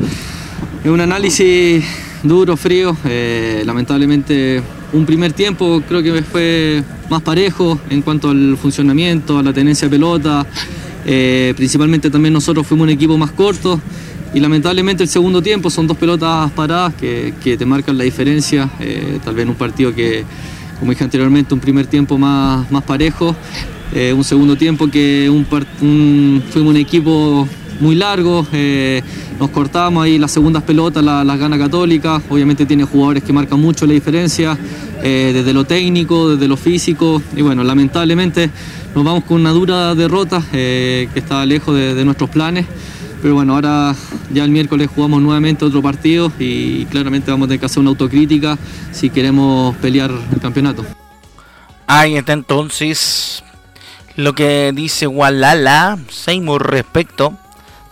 un 0.85 1.01
análisis 1.01 1.85
duro, 2.23 2.57
frío. 2.57 2.97
Eh, 3.05 3.63
lamentablemente, 3.65 4.63
un 4.93 5.07
primer 5.07 5.33
tiempo 5.33 5.83
creo 5.89 6.03
que 6.03 6.23
fue 6.23 6.83
más 7.09 7.23
parejo 7.23 7.79
en 7.91 8.03
cuanto 8.03 8.31
al 8.31 8.57
funcionamiento, 8.57 9.39
a 9.39 9.43
la 9.43 9.53
tenencia 9.53 9.89
de 9.89 9.91
pelota. 9.91 10.47
Eh, 11.09 11.55
principalmente 11.57 12.11
también 12.11 12.33
nosotros 12.33 12.67
fuimos 12.67 12.85
un 12.85 12.91
equipo 12.91 13.17
más 13.17 13.31
corto. 13.33 13.81
Y 14.35 14.41
lamentablemente 14.41 15.03
el 15.03 15.09
segundo 15.09 15.41
tiempo 15.41 15.71
son 15.71 15.87
dos 15.87 15.97
pelotas 15.97 16.51
paradas 16.53 16.95
que, 16.95 17.33
te 17.43 17.65
marcan 17.65 17.97
la 17.97 18.05
diferencia. 18.05 18.69
Eh, 18.81 19.19
tal 19.25 19.35
vez 19.35 19.47
un 19.47 19.55
partido 19.55 19.95
que, 19.95 20.25
como 20.79 20.91
dije 20.91 21.05
anteriormente, 21.05 21.55
un 21.55 21.61
primer 21.61 21.87
tiempo 21.87 22.19
más, 22.19 22.71
más 22.71 22.83
parejo. 22.83 23.35
Eh, 23.95 24.13
un 24.13 24.25
segundo 24.25 24.57
tiempo 24.57 24.89
que 24.89 25.31
fuimos 25.79 26.71
un 26.71 26.77
equipo 26.77 27.49
muy 27.79 27.95
largo, 27.95 28.47
eh, 28.53 29.01
nos 29.39 29.51
cortamos 29.51 30.03
ahí 30.03 30.19
las 30.19 30.33
segundas 30.33 30.63
pelotas, 30.65 31.05
las 31.05 31.39
gana 31.39 31.59
Católica, 31.59 32.21
obviamente 32.29 32.67
tiene 32.67 32.85
jugadores 32.85 33.23
que 33.23 33.33
marcan 33.33 33.61
mucho 33.61 33.87
la 33.87 33.93
diferencia, 33.93 34.59
desde 35.03 35.53
lo 35.53 35.65
técnico, 35.65 36.31
desde 36.31 36.49
lo 36.49 36.57
físico, 36.57 37.23
y 37.37 37.43
bueno, 37.43 37.63
lamentablemente 37.63 38.51
nos 38.95 39.05
vamos 39.05 39.25
con 39.25 39.41
una 39.41 39.51
dura 39.51 39.95
derrota 39.95 40.43
que 40.51 41.09
está 41.15 41.47
lejos 41.47 41.77
de 41.77 42.05
nuestros 42.05 42.31
planes. 42.31 42.67
Pero 43.27 43.35
bueno, 43.35 43.55
ahora 43.55 43.93
ya 44.31 44.45
el 44.45 44.51
miércoles 44.51 44.89
jugamos 44.95 45.21
nuevamente 45.21 45.65
otro 45.65 45.83
partido 45.83 46.31
y 46.39 46.85
claramente 46.85 47.29
vamos 47.29 47.47
a 47.47 47.49
tener 47.49 47.59
que 47.59 47.67
hacer 47.67 47.81
una 47.81 47.91
autocrítica 47.91 48.57
si 48.93 49.11
queremos 49.11 49.75
pelear 49.79 50.13
el 50.33 50.41
campeonato. 50.41 50.85
Ahí 51.89 52.17
está 52.17 52.35
entonces 52.35 53.43
lo 54.15 54.33
que 54.33 54.71
dice 54.73 55.09
Walala 55.09 55.99
Seymour 56.09 56.71
respecto 56.71 57.37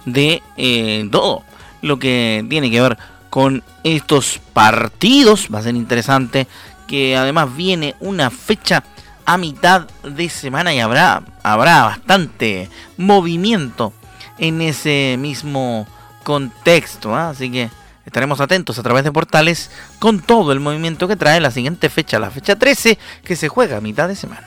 de 0.04 0.40
eh, 0.56 1.08
todo 1.10 1.42
lo 1.82 1.98
que 1.98 2.46
tiene 2.48 2.70
que 2.70 2.80
ver 2.80 2.96
con 3.28 3.64
estos 3.82 4.40
partidos. 4.52 5.48
Va 5.52 5.58
a 5.58 5.62
ser 5.62 5.74
interesante 5.74 6.46
que 6.86 7.16
además 7.16 7.56
viene 7.56 7.96
una 7.98 8.30
fecha 8.30 8.84
a 9.26 9.36
mitad 9.36 9.88
de 10.04 10.28
semana 10.28 10.72
y 10.72 10.78
habrá, 10.78 11.24
habrá 11.42 11.82
bastante 11.82 12.68
movimiento 12.96 13.92
en 14.38 14.60
ese 14.62 15.16
mismo 15.18 15.86
contexto. 16.22 17.14
¿ah? 17.14 17.30
Así 17.30 17.50
que 17.50 17.70
estaremos 18.06 18.40
atentos 18.40 18.78
a 18.78 18.82
través 18.82 19.04
de 19.04 19.12
portales 19.12 19.70
con 19.98 20.20
todo 20.20 20.52
el 20.52 20.60
movimiento 20.60 21.08
que 21.08 21.16
trae 21.16 21.40
la 21.40 21.50
siguiente 21.50 21.88
fecha, 21.88 22.18
la 22.18 22.30
fecha 22.30 22.56
13, 22.56 22.98
que 23.24 23.36
se 23.36 23.48
juega 23.48 23.76
a 23.76 23.80
mitad 23.80 24.08
de 24.08 24.16
semana. 24.16 24.46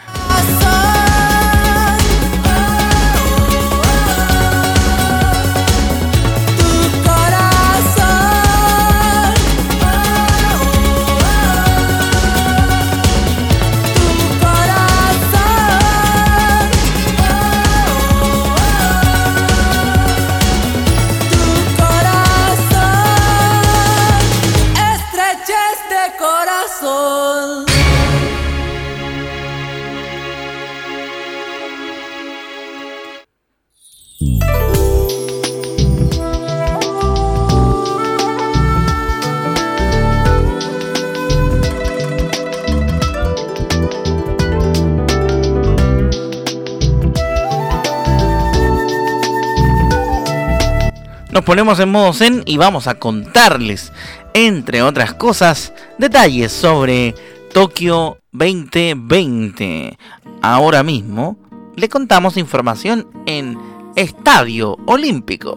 Nos 51.38 51.46
ponemos 51.46 51.80
en 51.80 51.90
modo 51.90 52.14
zen 52.14 52.42
y 52.48 52.58
vamos 52.58 52.88
a 52.88 52.98
contarles, 52.98 53.94
entre 54.34 54.82
otras 54.82 55.14
cosas, 55.14 55.72
detalles 56.00 56.52
sobre 56.52 57.14
Tokio 57.54 58.18
2020. 58.32 60.00
Ahora 60.42 60.82
mismo 60.82 61.38
le 61.76 61.90
contamos 61.90 62.38
información 62.38 63.08
en 63.28 63.56
Estadio 63.96 64.78
Olímpico. 64.88 65.56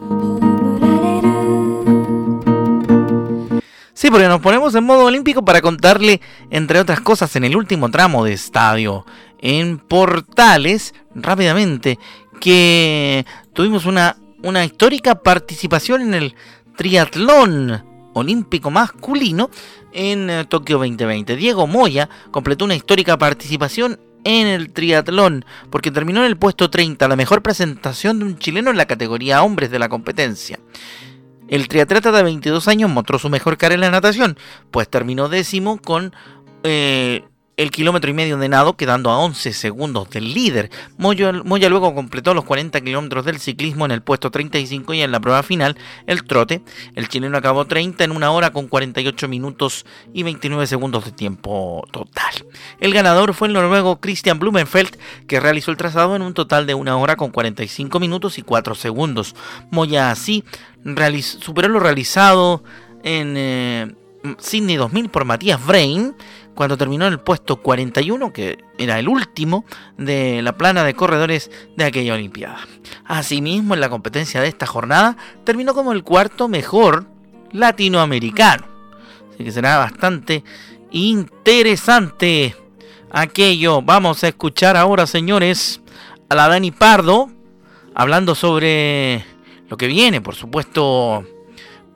Sí, 3.94 4.10
porque 4.10 4.28
nos 4.28 4.42
ponemos 4.42 4.74
en 4.74 4.84
modo 4.84 5.06
olímpico 5.06 5.46
para 5.46 5.62
contarle, 5.62 6.20
entre 6.50 6.78
otras 6.78 7.00
cosas, 7.00 7.34
en 7.36 7.44
el 7.44 7.56
último 7.56 7.90
tramo 7.90 8.22
de 8.26 8.34
estadio, 8.34 9.06
en 9.38 9.78
Portales, 9.78 10.94
rápidamente, 11.14 11.98
que 12.38 13.24
tuvimos 13.54 13.86
una, 13.86 14.16
una 14.42 14.64
histórica 14.64 15.22
participación 15.22 16.02
en 16.02 16.14
el 16.14 16.34
triatlón 16.76 17.84
olímpico 18.14 18.70
masculino 18.70 19.50
en 19.92 20.30
eh, 20.30 20.44
Tokio 20.44 20.78
2020. 20.78 21.36
Diego 21.36 21.66
Moya 21.66 22.08
completó 22.30 22.64
una 22.64 22.74
histórica 22.74 23.18
participación 23.18 23.98
en 24.24 24.46
el 24.46 24.72
triatlón, 24.72 25.44
porque 25.70 25.90
terminó 25.90 26.20
en 26.20 26.26
el 26.26 26.36
puesto 26.36 26.68
30, 26.68 27.08
la 27.08 27.16
mejor 27.16 27.42
presentación 27.42 28.18
de 28.18 28.24
un 28.26 28.38
chileno 28.38 28.70
en 28.70 28.76
la 28.76 28.86
categoría 28.86 29.42
hombres 29.42 29.70
de 29.70 29.78
la 29.78 29.88
competencia. 29.88 30.58
El 31.48 31.68
triatleta 31.68 32.12
de 32.12 32.22
22 32.22 32.68
años 32.68 32.90
mostró 32.90 33.18
su 33.18 33.28
mejor 33.28 33.56
cara 33.56 33.74
en 33.74 33.80
la 33.80 33.90
natación, 33.90 34.36
pues 34.70 34.88
terminó 34.88 35.28
décimo 35.28 35.80
con 35.80 36.14
eh, 36.62 37.24
el 37.60 37.70
kilómetro 37.70 38.10
y 38.10 38.14
medio 38.14 38.38
de 38.38 38.48
nado, 38.48 38.74
quedando 38.74 39.10
a 39.10 39.18
11 39.18 39.52
segundos 39.52 40.08
del 40.08 40.32
líder. 40.32 40.70
Moya, 40.96 41.68
luego 41.68 41.94
completó 41.94 42.32
los 42.32 42.44
40 42.44 42.80
kilómetros 42.80 43.26
del 43.26 43.38
ciclismo 43.38 43.84
en 43.84 43.90
el 43.90 44.00
puesto 44.00 44.30
35 44.30 44.94
y 44.94 45.02
en 45.02 45.12
la 45.12 45.20
prueba 45.20 45.42
final, 45.42 45.76
el 46.06 46.24
trote. 46.24 46.62
El 46.94 47.08
chileno 47.08 47.36
acabó 47.36 47.66
30 47.66 48.02
en 48.02 48.12
una 48.12 48.30
hora 48.30 48.50
con 48.50 48.66
48 48.66 49.28
minutos 49.28 49.84
y 50.14 50.22
29 50.22 50.66
segundos 50.66 51.04
de 51.04 51.12
tiempo 51.12 51.86
total. 51.92 52.46
El 52.80 52.94
ganador 52.94 53.34
fue 53.34 53.48
el 53.48 53.54
noruego 53.54 54.00
Christian 54.00 54.38
Blumenfeld, 54.38 54.96
que 55.26 55.38
realizó 55.38 55.70
el 55.70 55.76
trazado 55.76 56.16
en 56.16 56.22
un 56.22 56.32
total 56.32 56.66
de 56.66 56.72
una 56.72 56.96
hora 56.96 57.16
con 57.16 57.30
45 57.30 58.00
minutos 58.00 58.38
y 58.38 58.42
4 58.42 58.74
segundos. 58.74 59.34
Moya 59.70 60.10
así 60.10 60.44
superó 61.18 61.68
lo 61.68 61.78
realizado 61.78 62.64
en 63.04 63.34
eh, 63.36 63.94
Sydney 64.38 64.76
2000 64.76 65.10
por 65.10 65.26
Matías 65.26 65.64
Brain 65.64 66.14
cuando 66.60 66.76
terminó 66.76 67.06
en 67.06 67.14
el 67.14 67.20
puesto 67.20 67.62
41, 67.62 68.34
que 68.34 68.58
era 68.76 68.98
el 68.98 69.08
último 69.08 69.64
de 69.96 70.42
la 70.42 70.58
plana 70.58 70.84
de 70.84 70.92
corredores 70.92 71.50
de 71.74 71.84
aquella 71.84 72.12
Olimpiada. 72.12 72.58
Asimismo, 73.06 73.72
en 73.72 73.80
la 73.80 73.88
competencia 73.88 74.42
de 74.42 74.48
esta 74.48 74.66
jornada, 74.66 75.16
terminó 75.44 75.72
como 75.72 75.92
el 75.92 76.04
cuarto 76.04 76.48
mejor 76.48 77.06
latinoamericano. 77.52 78.66
Así 79.32 79.42
que 79.42 79.52
será 79.52 79.78
bastante 79.78 80.44
interesante 80.90 82.54
aquello. 83.10 83.80
Vamos 83.80 84.22
a 84.22 84.28
escuchar 84.28 84.76
ahora, 84.76 85.06
señores, 85.06 85.80
a 86.28 86.34
la 86.34 86.46
Dani 86.46 86.72
Pardo 86.72 87.30
hablando 87.94 88.34
sobre 88.34 89.24
lo 89.70 89.78
que 89.78 89.86
viene, 89.86 90.20
por 90.20 90.34
supuesto, 90.34 91.24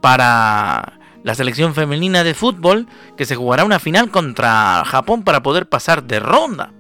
para 0.00 1.00
la 1.24 1.34
selección 1.34 1.74
femenina 1.74 2.22
de 2.22 2.34
fútbol 2.34 2.86
que 3.16 3.24
se 3.24 3.34
jugará 3.34 3.64
una 3.64 3.80
final 3.80 4.10
contra 4.10 4.84
Japón 4.84 5.24
para 5.24 5.42
poder 5.42 5.66
pasar 5.68 6.04
de 6.04 6.20
ronda. 6.20 6.72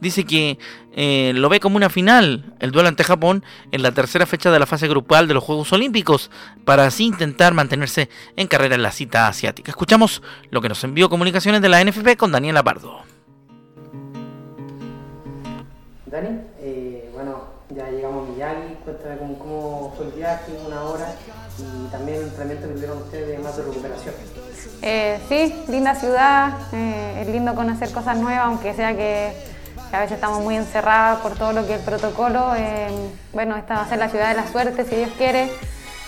Dice 0.00 0.24
que 0.24 0.58
eh, 0.94 1.32
lo 1.36 1.48
ve 1.48 1.60
como 1.60 1.76
una 1.76 1.88
final, 1.88 2.56
el 2.58 2.72
duelo 2.72 2.88
ante 2.88 3.04
Japón, 3.04 3.44
en 3.70 3.82
la 3.82 3.92
tercera 3.92 4.26
fecha 4.26 4.50
de 4.50 4.58
la 4.58 4.66
fase 4.66 4.88
grupal 4.88 5.28
de 5.28 5.34
los 5.34 5.44
Juegos 5.44 5.72
Olímpicos, 5.72 6.30
para 6.64 6.86
así 6.86 7.04
intentar 7.04 7.54
mantenerse 7.54 8.08
en 8.34 8.48
carrera 8.48 8.74
en 8.74 8.82
la 8.82 8.90
cita 8.90 9.28
asiática. 9.28 9.70
Escuchamos 9.70 10.22
lo 10.50 10.60
que 10.60 10.68
nos 10.68 10.82
envió 10.82 11.08
comunicaciones 11.08 11.62
de 11.62 11.68
la 11.68 11.84
NFP 11.84 12.16
con 12.16 12.32
Daniel 12.32 12.56
Pardo. 12.64 13.02
Dani, 16.06 16.40
eh, 16.58 17.10
bueno, 17.12 17.44
ya 17.70 17.88
llegamos 17.90 18.28
a 18.28 18.32
Miyagi, 18.32 18.74
cuéntame 18.84 19.38
cómo, 19.38 19.94
fue 19.96 20.06
el 20.06 20.12
viaje, 20.12 20.52
una 20.66 20.82
hora 20.82 21.14
y 21.62 21.90
también 21.90 22.18
el 22.18 22.24
entrenamiento 22.24 22.68
que 22.68 22.74
tuvieron 22.74 22.98
ustedes 22.98 23.42
más 23.42 23.56
de 23.56 23.62
recuperación. 23.62 24.14
Eh, 24.82 25.20
sí, 25.28 25.54
linda 25.68 25.94
ciudad, 25.94 26.58
eh, 26.72 27.22
es 27.22 27.28
lindo 27.28 27.54
conocer 27.54 27.90
cosas 27.92 28.16
nuevas, 28.18 28.46
aunque 28.46 28.74
sea 28.74 28.96
que, 28.96 29.32
a 29.92 30.00
veces 30.00 30.14
estamos 30.14 30.40
muy 30.40 30.56
encerradas 30.56 31.20
por 31.20 31.36
todo 31.36 31.52
lo 31.52 31.66
que 31.66 31.74
es 31.74 31.80
el 31.80 31.84
protocolo. 31.84 32.54
Eh, 32.56 32.88
bueno, 33.32 33.56
esta 33.56 33.74
va 33.74 33.82
a 33.82 33.88
ser 33.88 33.98
la 33.98 34.08
ciudad 34.08 34.30
de 34.30 34.34
la 34.34 34.50
suerte, 34.50 34.84
si 34.84 34.96
Dios 34.96 35.10
quiere. 35.18 35.52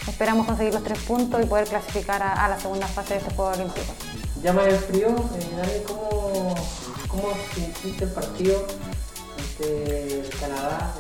Esperamos 0.09 0.47
conseguir 0.47 0.73
los 0.73 0.83
tres 0.83 0.99
puntos 1.01 1.43
y 1.43 1.47
poder 1.47 1.67
clasificar 1.67 2.23
a, 2.23 2.49
la 2.49 2.59
segunda 2.59 2.87
fase 2.87 3.15
de 3.15 3.21
este 3.21 3.35
Juego 3.35 3.53
Olímpico. 3.53 3.93
Ya 4.43 4.53
más 4.53 4.67
el 4.67 4.77
frío, 4.77 5.09
Dani, 5.09 5.85
¿cómo, 5.87 6.55
¿cómo 7.09 7.29
sentiste 7.55 8.05
el 8.05 8.11
partido 8.11 8.67
ante 9.39 10.25
Canadá? 10.41 10.95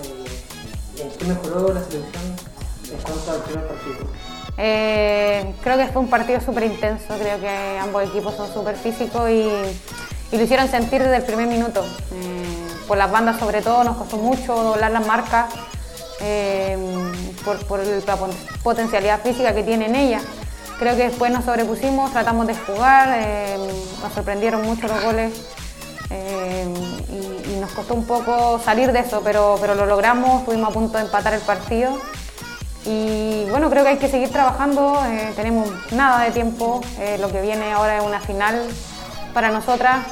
¿En 0.98 1.10
qué 1.10 1.24
mejoró 1.24 1.72
la 1.72 1.82
selección 1.82 2.36
en 2.92 3.02
cuanto 3.02 3.30
al 3.30 3.42
primer 3.42 3.66
partido? 3.66 4.33
Eh, 4.56 5.52
creo 5.62 5.76
que 5.76 5.86
fue 5.88 6.02
un 6.02 6.08
partido 6.08 6.40
súper 6.40 6.64
intenso, 6.64 7.16
creo 7.18 7.40
que 7.40 7.78
ambos 7.80 8.04
equipos 8.04 8.36
son 8.36 8.52
súper 8.52 8.76
físicos 8.76 9.28
y, 9.30 9.50
lo 10.32 10.42
hicieron 10.42 10.68
sentir 10.68 11.00
desde 11.00 11.16
el 11.16 11.22
primer 11.22 11.46
minuto. 11.46 11.84
Eh, 11.84 12.68
por 12.88 12.98
las 12.98 13.10
bandas 13.10 13.38
sobre 13.38 13.62
todo 13.62 13.84
nos 13.84 13.96
costó 13.96 14.16
mucho 14.16 14.52
doblar 14.52 14.90
las 14.90 15.06
marcas 15.06 15.46
eh, 16.20 16.76
por, 17.44 17.78
la 17.86 18.18
potencialidad 18.62 19.20
física 19.20 19.54
que 19.54 19.62
tienen 19.62 19.94
ellas. 19.94 20.22
Creo 20.80 20.96
que 20.96 21.04
después 21.04 21.30
nos 21.30 21.44
sobrepusimos, 21.44 22.10
tratamos 22.12 22.48
de 22.48 22.56
jugar, 22.56 23.16
nos 24.02 24.12
sorprendieron 24.12 24.62
mucho 24.62 24.88
los 24.88 25.04
goles 25.04 25.32
y, 26.10 27.52
y, 27.52 27.60
nos 27.60 27.70
costó 27.70 27.94
un 27.94 28.04
poco 28.04 28.58
salir 28.58 28.90
de 28.90 28.98
eso, 28.98 29.20
pero, 29.22 29.56
pero 29.60 29.76
lo 29.76 29.86
logramos, 29.86 30.40
estuvimos 30.40 30.70
a 30.70 30.72
punto 30.72 30.98
de 30.98 31.04
empatar 31.04 31.32
el 31.32 31.40
partido 31.42 31.96
y 32.86 33.46
bueno, 33.48 33.70
creo 33.70 33.82
que 33.82 33.90
hay 33.90 33.96
que 33.96 34.08
seguir 34.08 34.30
trabajando, 34.30 35.00
eh, 35.06 35.32
tenemos 35.34 35.70
nada 35.92 36.24
de 36.24 36.32
tiempo, 36.32 36.82
eh, 36.98 37.16
lo 37.18 37.30
que 37.30 37.40
viene 37.40 37.72
ahora 37.72 37.98
es 37.98 38.04
una 38.04 38.20
final 38.20 38.62
para 39.32 39.50
nosotras, 39.50 40.04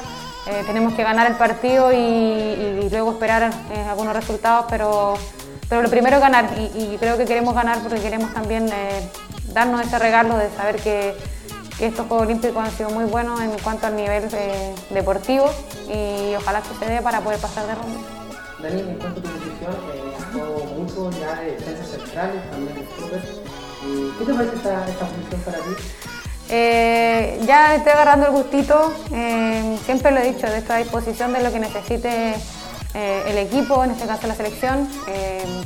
eh, 0.47 0.63
tenemos 0.65 0.93
que 0.93 1.03
ganar 1.03 1.27
el 1.27 1.37
partido 1.37 1.91
y, 1.93 2.89
luego 2.91 3.11
esperar 3.11 3.51
algunos 3.89 4.13
resultados, 4.13 4.65
pero, 4.69 5.15
pero 5.67 5.81
lo 5.81 5.89
primero 5.89 6.17
es 6.17 6.21
ganar 6.21 6.45
y, 6.57 6.97
creo 6.97 7.17
que 7.17 7.25
queremos 7.25 7.55
ganar 7.55 7.79
porque 7.79 7.99
queremos 7.99 8.33
también 8.33 8.69
darnos 9.47 9.81
ese 9.81 9.97
regalo 9.97 10.37
de 10.37 10.49
saber 10.51 10.75
que, 10.77 11.15
estos 11.79 12.07
Juegos 12.07 12.27
Olímpicos 12.27 12.63
han 12.63 12.71
sido 12.71 12.91
muy 12.91 13.03
buenos 13.05 13.41
en 13.41 13.49
cuanto 13.59 13.87
al 13.87 13.95
nivel 13.95 14.29
deportivo 14.91 15.49
y 15.89 16.35
ojalá 16.35 16.61
que 16.61 16.69
se 16.79 16.85
dé 16.85 17.01
para 17.01 17.19
poder 17.21 17.39
pasar 17.39 17.65
de 17.65 17.75
ronda. 17.75 17.99
Eh, 20.97 21.17
ya 21.19 21.41
de 21.41 21.51
defensas 21.51 21.87
centrales, 21.87 22.49
también 22.49 22.75
de 22.75 22.85
super. 22.95 23.21
¿Qué 24.17 24.25
te 24.25 24.33
parece 24.33 24.55
esta, 24.55 24.87
esta 24.87 25.05
posición 25.05 25.41
para 25.41 25.57
ti? 25.57 25.71
Eh, 26.49 27.39
ya 27.45 27.75
estoy 27.75 27.93
agarrando 27.93 28.27
el 28.27 28.31
gustito, 28.33 28.93
eh, 29.11 29.77
siempre 29.85 30.11
lo 30.11 30.19
he 30.19 30.31
dicho, 30.33 30.45
de 30.47 30.57
esta 30.57 30.77
disposición 30.77 31.33
de 31.33 31.41
lo 31.41 31.51
que 31.51 31.59
necesite 31.59 32.35
eh, 32.93 33.23
el 33.27 33.37
equipo, 33.37 33.83
en 33.83 33.91
este 33.91 34.05
caso 34.05 34.27
la 34.27 34.35
selección, 34.35 34.87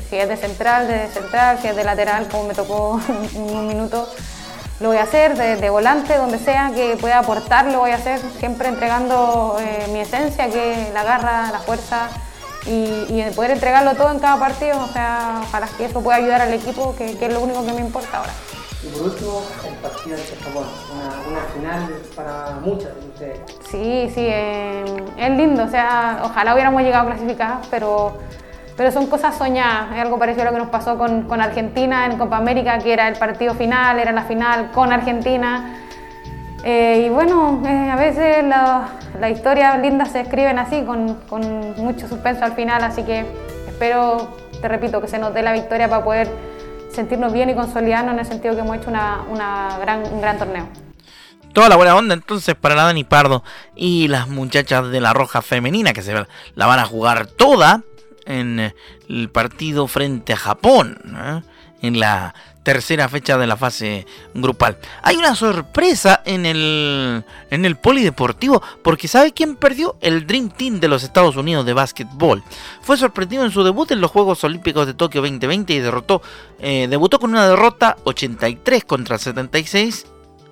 si 0.09 0.15
es 0.15 0.29
de 0.29 0.37
central, 0.37 0.87
de 0.87 1.07
central, 1.07 1.59
si 1.61 1.67
es 1.67 1.75
de 1.75 1.83
lateral, 1.83 2.27
como 2.29 2.45
me 2.45 2.53
tocó 2.53 3.01
un 3.35 3.67
minuto, 3.67 4.07
lo 4.79 4.89
voy 4.89 4.97
a 4.97 5.03
hacer, 5.03 5.35
de, 5.35 5.55
de, 5.57 5.69
volante, 5.69 6.15
donde 6.15 6.37
sea 6.37 6.71
que 6.73 6.95
pueda 6.95 7.19
aportar, 7.19 7.65
lo 7.65 7.79
voy 7.79 7.91
a 7.91 7.95
hacer, 7.95 8.21
siempre 8.39 8.69
entregando 8.69 9.57
mi 9.91 9.99
esencia, 9.99 10.49
que 10.49 10.83
es 10.83 10.93
la 10.93 11.03
garra, 11.03 11.51
la 11.51 11.59
fuerza, 11.59 12.09
y, 12.67 13.23
poder 13.35 13.51
entregarlo 13.51 13.93
todo 13.95 14.11
en 14.11 14.19
cada 14.19 14.37
partido, 14.39 14.77
o 14.83 14.87
sea, 14.87 15.41
ojalá 15.43 15.67
que 15.77 15.85
eso 15.85 16.01
pueda 16.01 16.17
ayudar 16.17 16.41
al 16.41 16.53
equipo, 16.53 16.95
que, 16.95 17.11
es 17.11 17.33
lo 17.33 17.41
único 17.41 17.65
que 17.65 17.73
me 17.73 17.81
importa 17.81 18.19
ahora. 18.19 18.33
Y 18.83 18.87
por 18.89 19.03
último, 19.03 19.43
el 19.67 19.73
partido 19.75 20.17
ante 20.17 20.35
Japón, 20.43 20.65
una, 20.93 21.39
una, 21.39 21.47
final 21.53 22.01
para 22.15 22.51
muchas 22.61 22.93
de 22.95 23.07
ustedes. 23.07 23.39
Sí, 23.69 24.11
sí, 24.13 24.21
eh, 24.21 24.85
es 25.17 25.29
lindo, 25.31 25.63
o 25.63 25.67
sea, 25.67 26.21
ojalá 26.23 26.53
hubiéramos 26.53 26.81
llegado 26.81 27.09
a 27.09 27.11
clasificar, 27.11 27.59
pero, 27.71 28.17
pero 28.75 28.91
son 28.91 29.07
cosas 29.07 29.37
soñadas, 29.37 29.93
es 29.93 30.01
algo 30.01 30.19
parecido 30.19 30.43
a 30.43 30.45
lo 30.45 30.51
que 30.51 30.63
nos 30.63 30.69
pasó 30.69 30.97
con, 30.97 31.23
con 31.23 31.41
Argentina 31.41 32.05
en 32.05 32.17
Copa 32.17 32.37
América, 32.37 32.77
que 32.79 32.93
era 32.93 33.07
el 33.07 33.17
partido 33.17 33.55
final, 33.55 33.99
era 33.99 34.11
la 34.11 34.23
final 34.23 34.71
con 34.71 34.91
Argentina 34.91 35.86
eh, 36.69 37.05
y 37.05 37.09
bueno, 37.09 37.63
eh, 37.65 37.89
a 37.89 37.95
veces 37.95 38.43
las 38.43 39.31
historias 39.31 39.79
lindas 39.79 40.11
se 40.11 40.19
escriben 40.19 40.59
así, 40.59 40.83
con, 40.83 41.17
mucho 41.77 42.09
suspenso 42.09 42.43
al 42.43 42.55
final, 42.55 42.83
así 42.83 43.03
que 43.03 43.25
espero, 43.69 44.35
te 44.59 44.67
repito, 44.67 44.99
que 44.99 45.07
se 45.07 45.17
nos 45.17 45.33
dé 45.33 45.43
la 45.43 45.53
victoria 45.53 45.87
para 45.87 46.03
poder 46.03 46.29
sentirnos 46.91 47.31
bien 47.31 47.49
y 47.49 47.55
consolidarnos 47.55 48.15
en 48.15 48.19
el 48.19 48.25
sentido 48.25 48.53
que 48.53 48.59
hemos 48.59 48.75
hecho 48.75 48.89
una, 48.89 49.77
gran, 49.79 50.03
un 50.11 50.19
gran 50.19 50.37
torneo. 50.37 50.67
Toda 51.53 51.69
la 51.69 51.77
buena 51.77 51.95
onda 51.95 52.13
entonces 52.13 52.53
para 52.55 52.75
la 52.75 52.83
Dani 52.83 53.05
Pardo 53.05 53.45
y 53.73 54.09
las 54.09 54.27
muchachas 54.27 54.91
de 54.91 54.99
la 54.99 55.13
Roja 55.13 55.41
Femenina 55.41 55.93
que 55.93 56.01
se 56.01 56.13
la 56.13 56.65
van 56.65 56.79
a 56.79 56.85
jugar 56.85 57.27
toda 57.27 57.83
en 58.25 58.73
el 59.07 59.29
partido 59.29 59.87
frente 59.87 60.33
a 60.33 60.37
Japón. 60.37 60.99
¿eh? 61.15 61.41
en 61.81 61.99
la 61.99 62.33
tercera 62.67 63.07
fecha 63.07 63.37
de 63.37 63.47
la 63.47 63.55
fase 63.55 64.05
grupal. 64.33 64.77
Hay 65.01 65.15
una 65.15 65.35
sorpresa 65.35 66.21
en 66.25 66.45
el, 66.45 67.23
en 67.49 67.63
el 67.63 67.77
polideportivo 67.77 68.61
porque 68.83 69.07
¿sabe 69.07 69.31
quién 69.31 69.55
perdió? 69.55 69.95
El 70.01 70.27
Dream 70.27 70.49
Team 70.49 70.81
de 70.81 70.89
los 70.89 71.01
Estados 71.01 71.37
Unidos 71.37 71.65
de 71.65 71.71
básquetbol. 71.71 72.43
Fue 72.81 72.97
sorprendido 72.97 73.45
en 73.45 73.51
su 73.51 73.63
debut 73.63 73.89
en 73.91 74.01
los 74.01 74.11
Juegos 74.11 74.43
Olímpicos 74.43 74.85
de 74.85 74.93
Tokio 74.93 75.21
2020 75.21 75.75
y 75.75 75.79
derrotó, 75.79 76.21
eh, 76.59 76.87
debutó 76.89 77.19
con 77.19 77.29
una 77.29 77.47
derrota 77.47 77.95
83 78.03 78.83
contra 78.83 79.17
76 79.17 80.05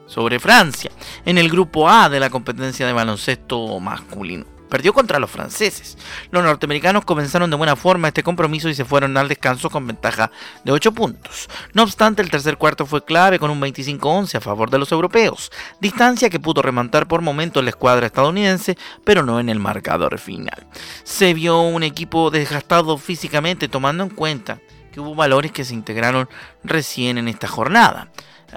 sobre 0.07 0.39
Francia 0.39 0.91
en 1.25 1.37
el 1.37 1.49
grupo 1.49 1.89
A 1.89 2.07
de 2.07 2.21
la 2.21 2.29
competencia 2.29 2.87
de 2.87 2.93
baloncesto 2.93 3.77
masculino 3.81 4.54
perdió 4.75 4.91
contra 4.91 5.19
los 5.19 5.31
franceses. 5.31 5.97
Los 6.31 6.43
norteamericanos 6.43 7.05
comenzaron 7.05 7.49
de 7.49 7.55
buena 7.55 7.77
forma 7.77 8.09
este 8.09 8.23
compromiso 8.23 8.67
y 8.67 8.75
se 8.75 8.83
fueron 8.83 9.15
al 9.15 9.29
descanso 9.29 9.69
con 9.69 9.87
ventaja 9.87 10.31
de 10.65 10.73
8 10.73 10.91
puntos. 10.91 11.47
No 11.71 11.83
obstante, 11.83 12.21
el 12.21 12.29
tercer 12.29 12.57
cuarto 12.57 12.85
fue 12.85 13.05
clave 13.05 13.39
con 13.39 13.51
un 13.51 13.61
25-11 13.61 14.35
a 14.35 14.41
favor 14.41 14.69
de 14.69 14.77
los 14.77 14.91
europeos, 14.91 15.49
distancia 15.79 16.29
que 16.29 16.41
pudo 16.41 16.61
remontar 16.61 17.07
por 17.07 17.21
momentos 17.21 17.63
la 17.63 17.69
escuadra 17.69 18.07
estadounidense, 18.07 18.77
pero 19.05 19.23
no 19.23 19.39
en 19.39 19.47
el 19.47 19.59
marcador 19.59 20.19
final. 20.19 20.67
Se 21.05 21.33
vio 21.33 21.61
un 21.61 21.83
equipo 21.83 22.29
desgastado 22.29 22.97
físicamente 22.97 23.69
tomando 23.69 24.03
en 24.03 24.09
cuenta 24.09 24.59
que 24.95 25.01
hubo 25.01 25.13
valores 25.13 25.51
que 25.51 25.65
se 25.65 25.73
integraron 25.73 26.29
recién 26.63 27.17
en 27.17 27.27
esta 27.27 27.49
jornada 27.49 28.07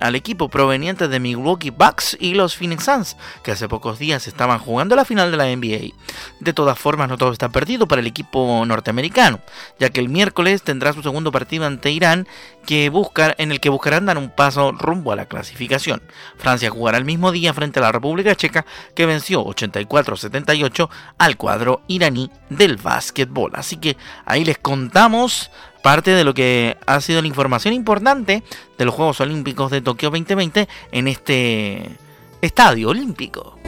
al 0.01 0.15
equipo 0.15 0.49
proveniente 0.49 1.09
de 1.09 1.21
Milwaukee 1.21 1.71
Bucks 1.71 2.17
y 2.21 2.35
los 2.35 2.57
Phoenix 2.57 2.85
Suns, 2.85 3.17
que 3.43 3.53
hace 3.53 3.69
pocos 3.69 3.99
días 3.99 4.27
estaban 4.27 4.59
jugando 4.59 4.97
la 4.97 5.05
final 5.05 5.31
de 5.31 5.37
la 5.37 5.47
NBA. 5.47 5.95
De 6.41 6.53
todas 6.53 6.79
formas, 6.79 7.09
no 7.09 7.19
todo 7.19 7.33
está 7.33 7.49
perdido 7.49 7.89
para 7.89 8.01
el 8.01 8.07
equipo 8.07 8.65
norteamericano, 8.67 9.41
ya 9.79 9.91
que 9.91 10.01
el 10.01 10.09
miércoles 10.09 10.63
tendrá 10.63 10.93
su 10.93 11.03
segundo 11.03 11.33
partido 11.33 11.67
ante 11.67 11.91
Irán, 11.91 12.27
que 12.65 12.91
busca, 12.91 13.35
en 13.39 13.51
el 13.51 13.61
que 13.61 13.71
buscarán 13.71 14.07
dar 14.07 14.19
un 14.19 14.31
paso 14.31 14.73
rumbo 14.73 15.13
a 15.13 15.17
la 15.17 15.27
clasificación. 15.27 16.03
Francia 16.37 16.71
jugará 16.71 16.99
el 16.99 17.05
mismo 17.05 17.33
día 17.33 17.55
frente 17.55 17.81
a 17.81 17.83
la 17.83 17.93
República 17.93 18.35
Checa, 18.35 18.67
que 18.95 19.07
venció 19.07 19.45
84-78 19.45 20.89
al 21.19 21.37
cuadro 21.37 21.83
iraní 21.89 22.31
del 22.51 22.77
básquetbol. 22.77 23.53
Así 23.55 23.79
que 23.79 23.97
ahí 24.25 24.45
les 24.45 24.59
contamos 24.59 25.51
parte 25.89 26.11
de 26.11 26.23
lo 26.23 26.35
que 26.35 26.77
ha 26.85 27.01
sido 27.01 27.23
la 27.23 27.29
información 27.29 27.73
importante 27.73 28.43
de 28.77 28.85
los 28.85 28.95
Juegos 28.95 29.23
Olímpicos 29.23 29.71
de 29.71 29.81
Tokio 29.81 30.11
2020 30.11 30.69
en 30.93 31.09
este 31.09 31.97
estadio 32.43 32.91
olímpico. 32.91 33.59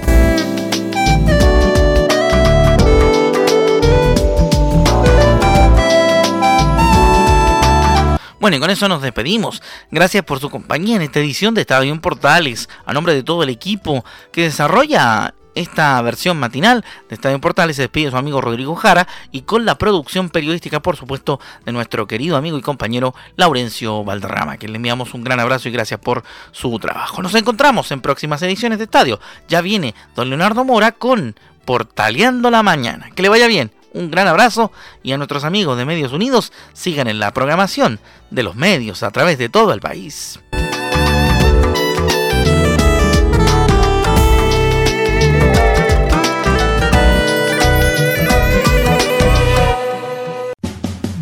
Bueno, 8.39 8.59
y 8.59 8.61
con 8.61 8.69
eso 8.69 8.87
nos 8.87 9.01
despedimos. 9.01 9.63
Gracias 9.91 10.23
por 10.23 10.41
su 10.41 10.51
compañía 10.51 10.97
en 10.97 11.03
esta 11.03 11.21
edición 11.21 11.55
de 11.55 11.63
Estadio 11.63 11.91
en 11.91 12.03
Portales. 12.03 12.69
A 12.85 12.93
nombre 12.93 13.15
de 13.15 13.23
todo 13.23 13.45
el 13.45 13.49
equipo 13.49 14.05
que 14.31 14.43
desarrolla 14.43 15.33
esta 15.55 16.01
versión 16.03 16.39
matinal 16.39 16.85
de 17.09 17.15
Estadio 17.15 17.41
Portales 17.41 17.77
se 17.77 17.83
despide 17.83 18.11
su 18.11 18.17
amigo 18.17 18.41
Rodrigo 18.41 18.75
Jara 18.75 19.07
y 19.33 19.43
con 19.43 19.65
la 19.65 19.77
producción 19.77 20.31
periodística, 20.31 20.81
por 20.81 20.97
supuesto, 20.97 21.41
de 21.65 21.73
nuestro 21.73 22.07
querido 22.07 22.37
amigo 22.37 22.59
y 22.59 22.63
compañero 22.63 23.15
Laurencio 23.37 24.05
Valderrama, 24.05 24.57
que 24.57 24.69
le 24.69 24.77
enviamos 24.77 25.15
un 25.15 25.25
gran 25.25 25.41
abrazo 25.41 25.69
y 25.69 25.73
gracias 25.73 26.01
por 26.01 26.23
su 26.53 26.79
trabajo. 26.79 27.23
Nos 27.23 27.35
encontramos 27.35 27.91
en 27.93 28.01
próximas 28.01 28.43
ediciones 28.43 28.79
de 28.79 28.85
Estadio. 28.85 29.21
Ya 29.49 29.61
viene 29.61 29.95
don 30.15 30.29
Leonardo 30.29 30.65
Mora 30.65 30.93
con 30.93 31.35
Portaleando 31.65 32.51
la 32.51 32.63
Mañana. 32.63 33.11
Que 33.15 33.23
le 33.23 33.29
vaya 33.29 33.47
bien. 33.47 33.71
Un 33.93 34.11
gran 34.11 34.29
abrazo 34.29 34.71
y 35.03 35.13
a 35.13 35.17
nuestros 35.17 35.43
amigos 35.43 35.77
de 35.77 35.85
Medios 35.85 36.13
Unidos 36.13 36.53
sigan 36.73 37.09
en 37.09 37.19
la 37.19 37.33
programación 37.33 37.99
de 38.31 38.45
los 38.45 38.55
medios 38.55 39.03
a 39.03 39.11
través 39.11 39.37
de 39.37 39.49
todo 39.49 39.73
el 39.73 39.81
país. 39.81 40.39